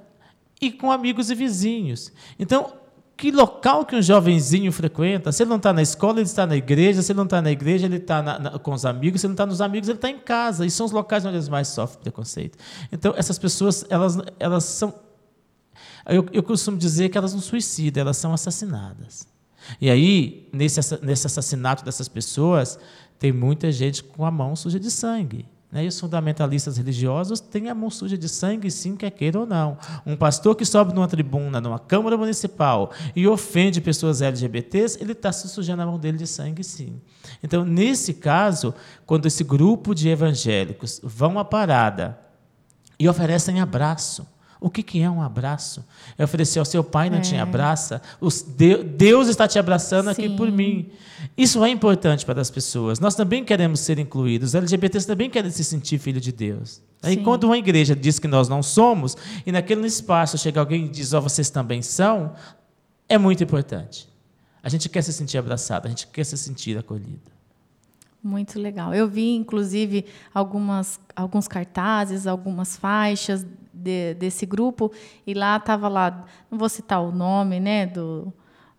e 0.62 0.72
com 0.72 0.92
amigos 0.92 1.30
e 1.30 1.36
vizinhos. 1.36 2.12
Então, 2.40 2.74
que 3.16 3.32
local 3.32 3.86
que 3.86 3.96
um 3.96 4.02
jovenzinho 4.02 4.72
frequenta? 4.72 5.32
Se 5.32 5.44
ele 5.44 5.50
não 5.50 5.58
está 5.58 5.72
na 5.72 5.82
escola, 5.82 6.20
ele 6.20 6.24
está 6.24 6.46
na 6.46 6.56
igreja. 6.56 7.02
Se 7.02 7.12
ele 7.12 7.18
não 7.18 7.26
está 7.26 7.42
na 7.42 7.52
igreja, 7.52 7.86
ele 7.86 7.98
está 7.98 8.60
com 8.60 8.74
os 8.74 8.86
amigos. 8.86 9.22
Se 9.22 9.28
ele 9.28 9.32
não 9.32 9.36
está 9.36 9.46
nos 9.46 9.62
amigos, 9.62 9.88
ele 9.88 9.98
está 9.98 10.10
em 10.10 10.20
casa. 10.20 10.66
E 10.66 10.72
são 10.72 10.86
os 10.86 10.92
locais 10.92 11.26
onde 11.26 11.36
eles 11.36 11.48
mais 11.48 11.68
sofrem 11.68 12.02
preconceito. 12.02 12.58
Então, 12.92 13.14
essas 13.16 13.38
pessoas, 13.38 13.86
elas, 13.90 14.18
elas 14.40 14.64
são. 14.64 14.94
Eu, 16.06 16.26
eu 16.34 16.44
costumo 16.44 16.78
dizer 16.78 17.10
que 17.10 17.18
elas 17.18 17.34
não 17.34 17.42
suicidam, 17.42 18.02
elas 18.02 18.18
são 18.18 18.34
assassinadas. 18.34 19.28
E 19.80 19.90
aí, 19.90 20.50
nesse, 20.52 20.80
nesse 21.02 21.28
assassinato 21.28 21.86
dessas 21.86 22.08
pessoas, 22.08 22.78
tem 23.18 23.32
muita 23.32 23.72
gente 23.72 24.04
com 24.04 24.26
a 24.26 24.32
mão 24.32 24.56
suja 24.56 24.80
de 24.80 24.92
sangue. 24.92 25.46
Né? 25.72 25.86
E 25.86 25.88
os 25.88 26.00
fundamentalistas 26.00 26.78
religiosos 26.78 27.40
têm 27.40 27.70
a 27.70 27.74
mão 27.74 27.90
suja 27.90 28.16
de 28.16 28.30
sangue, 28.30 28.70
sim, 28.70 28.96
quer 28.96 29.10
queira 29.10 29.40
ou 29.40 29.46
não. 29.46 29.78
Um 30.06 30.16
pastor 30.16 30.56
que 30.56 30.64
sobe 30.64 30.94
numa 30.94 31.08
tribuna, 31.08 31.60
numa 31.60 31.80
Câmara 31.80 32.16
Municipal, 32.16 32.92
e 33.16 33.28
ofende 33.28 33.82
pessoas 33.82 34.22
LGBTs, 34.22 35.00
ele 35.02 35.14
está 35.14 35.32
se 35.32 35.50
sujando 35.50 35.82
a 35.82 35.86
mão 35.86 35.98
dele 35.98 36.18
de 36.18 36.28
sangue, 36.28 36.64
sim. 36.64 37.02
Então, 37.42 37.66
nesse 37.66 38.14
caso, 38.14 38.74
quando 39.06 39.26
esse 39.26 39.44
grupo 39.44 39.96
de 39.96 40.10
evangélicos 40.10 41.02
vão 41.04 41.40
à 41.40 41.46
parada 41.46 42.20
e 43.00 43.10
oferecem 43.10 43.60
abraço, 43.60 44.28
o 44.64 44.70
que, 44.70 44.82
que 44.82 45.02
é 45.02 45.10
um 45.10 45.22
abraço? 45.22 45.84
É 46.18 46.24
oferecer 46.24 46.58
ao 46.58 46.64
seu 46.64 46.86
pai 46.86 47.10
não 47.10 47.18
é. 47.18 47.22
te 47.22 47.36
abraça. 47.36 48.02
Deus 48.96 49.28
está 49.28 49.46
te 49.46 49.60
abraçando 49.60 50.06
Sim. 50.06 50.12
aqui 50.12 50.30
por 50.38 50.50
mim. 50.50 50.90
Isso 51.38 51.62
é 51.66 51.70
importante 51.70 52.26
para 52.26 52.40
as 52.40 52.50
pessoas. 52.50 52.98
Nós 52.98 53.14
também 53.14 53.44
queremos 53.44 53.82
ser 53.82 54.00
incluídos. 54.00 54.52
Os 54.52 54.56
LGBTs 54.56 55.06
também 55.06 55.30
querem 55.30 55.52
se 55.52 55.66
sentir 55.66 55.98
filho 55.98 56.22
de 56.22 56.32
Deus. 56.32 56.82
Aí, 57.02 57.18
quando 57.18 57.44
uma 57.44 57.58
igreja 57.58 57.94
diz 57.94 58.20
que 58.20 58.28
nós 58.28 58.48
não 58.48 58.64
somos, 58.64 59.18
e 59.46 59.52
naquele 59.52 59.86
espaço 59.86 60.38
chega 60.38 60.62
alguém 60.62 60.86
e 60.86 60.90
diz, 60.90 61.12
ó, 61.12 61.18
oh, 61.18 61.24
vocês 61.24 61.50
também 61.50 61.82
são, 61.82 62.34
é 63.10 63.18
muito 63.18 63.44
importante. 63.44 64.08
A 64.64 64.70
gente 64.70 64.88
quer 64.88 65.02
se 65.02 65.12
sentir 65.12 65.38
abraçado, 65.38 65.88
a 65.88 65.90
gente 65.90 66.08
quer 66.08 66.24
se 66.24 66.38
sentir 66.38 66.78
acolhido. 66.78 67.30
Muito 68.24 68.58
legal. 68.58 68.94
Eu 68.94 69.06
vi, 69.06 69.36
inclusive, 69.36 70.06
algumas, 70.34 70.98
alguns 71.14 71.46
cartazes, 71.46 72.26
algumas 72.26 72.78
faixas 72.78 73.46
de, 73.74 74.14
desse 74.14 74.46
grupo, 74.46 74.94
e 75.28 75.34
lá 75.34 75.58
estava 75.58 75.90
lá, 75.90 76.26
não 76.50 76.58
vou 76.58 76.70
citar 76.70 77.04
o 77.04 77.12
nome 77.12 77.60
né, 77.60 77.86
do, 77.86 78.32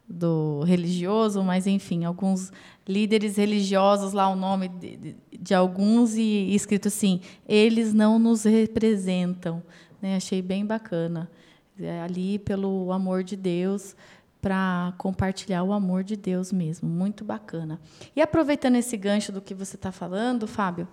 do 0.09 0.63
religioso, 0.63 1.43
mas 1.43 1.67
enfim, 1.67 2.05
alguns 2.05 2.51
líderes 2.89 3.37
religiosos 3.37 4.15
lá, 4.15 4.29
o 4.29 4.37
nome 4.37 4.69
de, 4.69 4.97
de, 4.97 5.17
de 5.39 5.55
alguns, 5.55 6.15
e, 6.15 6.23
e, 6.23 6.55
escrito 6.55 6.89
assim: 6.89 7.21
eles 7.47 7.93
não 7.93 8.19
nos 8.19 8.45
representam. 8.45 9.63
Né? 10.01 10.17
Achei 10.17 10.41
bem 10.41 10.65
bacana. 10.65 11.31
É, 11.79 12.01
ali, 12.01 12.39
pelo 12.39 12.93
amor 12.93 13.25
de 13.25 13.37
Deus, 13.37 13.97
para 14.45 14.93
compartilhar 14.99 15.63
o 15.63 15.73
amor 15.73 16.05
de 16.05 16.17
Deus 16.17 16.53
mesmo. 16.53 16.87
Muito 16.87 17.25
bacana. 17.25 17.81
E 18.15 18.21
aproveitando 18.21 18.77
esse 18.77 18.95
gancho 18.95 19.33
do 19.33 19.41
que 19.41 19.55
você 19.55 19.75
está 19.75 19.91
falando, 19.91 20.47
Fábio, 20.47 20.87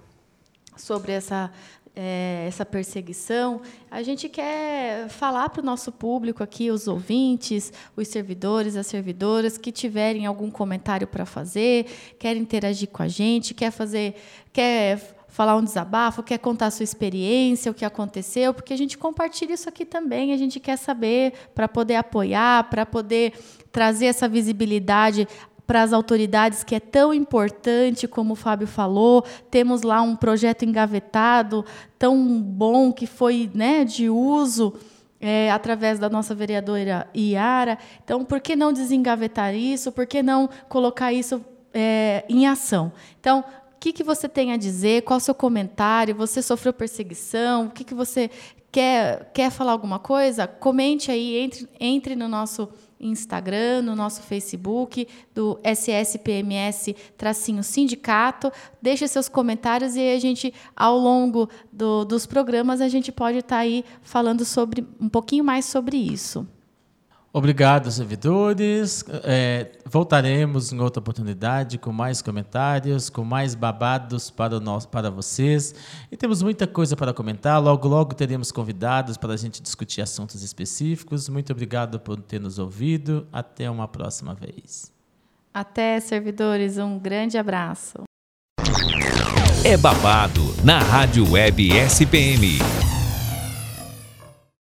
sobre 0.78 1.12
essa 1.12 1.52
é, 1.94 2.46
essa 2.48 2.66
perseguição, 2.66 3.62
a 3.90 4.02
gente 4.02 4.30
quer 4.30 5.10
falar 5.10 5.50
para 5.50 5.62
o 5.62 5.66
nosso 5.66 5.92
público 5.92 6.42
aqui, 6.42 6.72
os 6.72 6.88
ouvintes, 6.88 7.74
os 7.98 8.08
servidores, 8.08 8.78
as 8.78 8.88
servidoras, 8.88 9.58
que 9.58 9.70
tiverem 9.70 10.26
algum 10.26 10.50
comentário 10.50 11.06
para 11.06 11.26
fazer, 11.26 11.88
querem 12.18 12.42
interagir 12.42 12.88
com 12.88 13.04
a 13.04 13.10
gente, 13.10 13.54
quer 13.54 13.72
fazer, 13.72 14.16
quer 14.54 15.21
falar 15.32 15.56
um 15.56 15.64
desabafo, 15.64 16.22
quer 16.22 16.38
contar 16.38 16.68
a 16.68 16.72
sua 16.72 16.84
experiência, 16.84 17.72
o 17.72 17.74
que 17.74 17.86
aconteceu, 17.86 18.54
porque 18.54 18.74
a 18.74 18.78
gente 18.78 18.98
compartilha 18.98 19.54
isso 19.54 19.68
aqui 19.68 19.86
também, 19.86 20.34
a 20.34 20.38
gente 20.38 20.60
quer 20.60 20.78
saber 20.78 21.34
para 21.56 21.68
poder 21.68 21.96
apoiar, 21.96 22.70
para 22.70 22.86
poder 22.86 23.34
trazer 23.72 24.08
essa 24.08 24.28
visibilidade 24.28 25.28
para 25.66 25.84
as 25.84 25.94
autoridades 25.94 26.66
que 26.66 26.76
é 26.76 26.82
tão 26.82 27.14
importante, 27.14 28.06
como 28.06 28.34
o 28.34 28.36
Fábio 28.36 28.68
falou. 28.68 29.24
Temos 29.50 29.84
lá 29.84 30.02
um 30.02 30.18
projeto 30.18 30.66
engavetado 30.66 31.64
tão 31.98 32.42
bom 32.42 32.92
que 32.92 33.08
foi 33.08 33.50
né, 33.54 33.86
de 33.86 34.10
uso 34.10 34.74
é, 35.18 35.50
através 35.50 35.98
da 35.98 36.10
nossa 36.10 36.36
vereadora 36.36 37.08
Iara. 37.16 37.78
Então, 38.04 38.26
por 38.26 38.42
que 38.42 38.54
não 38.54 38.74
desengavetar 38.74 39.56
isso? 39.56 39.94
Por 39.94 40.06
que 40.06 40.22
não 40.22 40.50
colocar 40.68 41.14
isso 41.14 41.42
é, 41.74 42.26
em 42.28 42.48
ação? 42.48 42.92
Então, 43.18 43.42
que, 43.82 43.92
que 43.92 44.04
você 44.04 44.30
tem 44.30 44.54
a 44.54 44.58
dizer? 44.58 45.02
Qual 45.02 45.18
o 45.18 45.20
seu 45.20 45.34
comentário? 45.34 46.14
Você 46.14 46.40
sofreu 46.44 46.72
perseguição? 46.72 47.66
O 47.66 47.72
que, 47.72 47.84
que 47.84 47.96
você 47.96 48.30
quer, 48.72 49.32
quer 49.34 49.50
falar 49.50 49.72
alguma 49.72 49.98
coisa? 49.98 50.46
Comente 50.46 51.10
aí, 51.10 51.38
entre, 51.38 51.68
entre 51.80 52.16
no 52.16 52.28
nosso 52.28 52.70
Instagram, 53.00 53.82
no 53.82 53.96
nosso 53.96 54.22
Facebook, 54.22 55.08
do 55.34 55.60
SSPMS 55.64 56.96
tracinho 57.18 57.64
sindicato. 57.64 58.52
Deixe 58.80 59.08
seus 59.08 59.28
comentários 59.28 59.96
e 59.96 60.12
a 60.12 60.20
gente, 60.20 60.54
ao 60.76 60.96
longo 61.00 61.50
do, 61.74 62.06
dos 62.06 62.28
programas, 62.28 62.82
a 62.82 62.88
gente 62.88 63.12
pode 63.12 63.40
estar 63.40 63.56
tá 63.56 63.62
aí 63.62 63.84
falando 64.04 64.46
sobre 64.46 64.88
um 65.00 65.10
pouquinho 65.10 65.44
mais 65.44 65.66
sobre 65.66 65.98
isso. 65.98 66.48
Obrigado, 67.34 67.90
servidores. 67.90 69.06
É, 69.24 69.72
voltaremos 69.86 70.74
em 70.74 70.80
outra 70.80 71.00
oportunidade 71.00 71.78
com 71.78 71.92
mais 71.92 72.22
comentários, 72.22 73.10
com 73.10 73.24
mais 73.24 73.56
babados 73.56 74.30
para, 74.30 74.60
nós, 74.60 74.86
para 74.86 75.10
vocês. 75.10 75.74
E 76.12 76.18
temos 76.18 76.42
muita 76.42 76.68
coisa 76.68 76.96
para 76.96 77.14
comentar. 77.14 77.62
Logo, 77.62 77.88
logo 77.88 78.14
teremos 78.14 78.52
convidados 78.52 79.16
para 79.16 79.34
a 79.34 79.38
gente 79.38 79.62
discutir 79.62 80.02
assuntos 80.02 80.44
específicos. 80.44 81.30
Muito 81.30 81.54
obrigado 81.54 82.02
por 82.02 82.20
ter 82.20 82.40
nos 82.40 82.60
ouvido. 82.60 83.26
Até 83.32 83.70
uma 83.70 83.88
próxima 83.88 84.34
vez. 84.34 84.92
Até, 85.54 86.02
servidores. 86.02 86.78
Um 86.78 87.00
grande 87.00 87.38
abraço. 87.38 88.04
É 89.64 89.78
babado 89.78 90.42
na 90.66 90.80
Rádio 90.80 91.32
Web 91.32 91.72
SPM. 91.78 92.91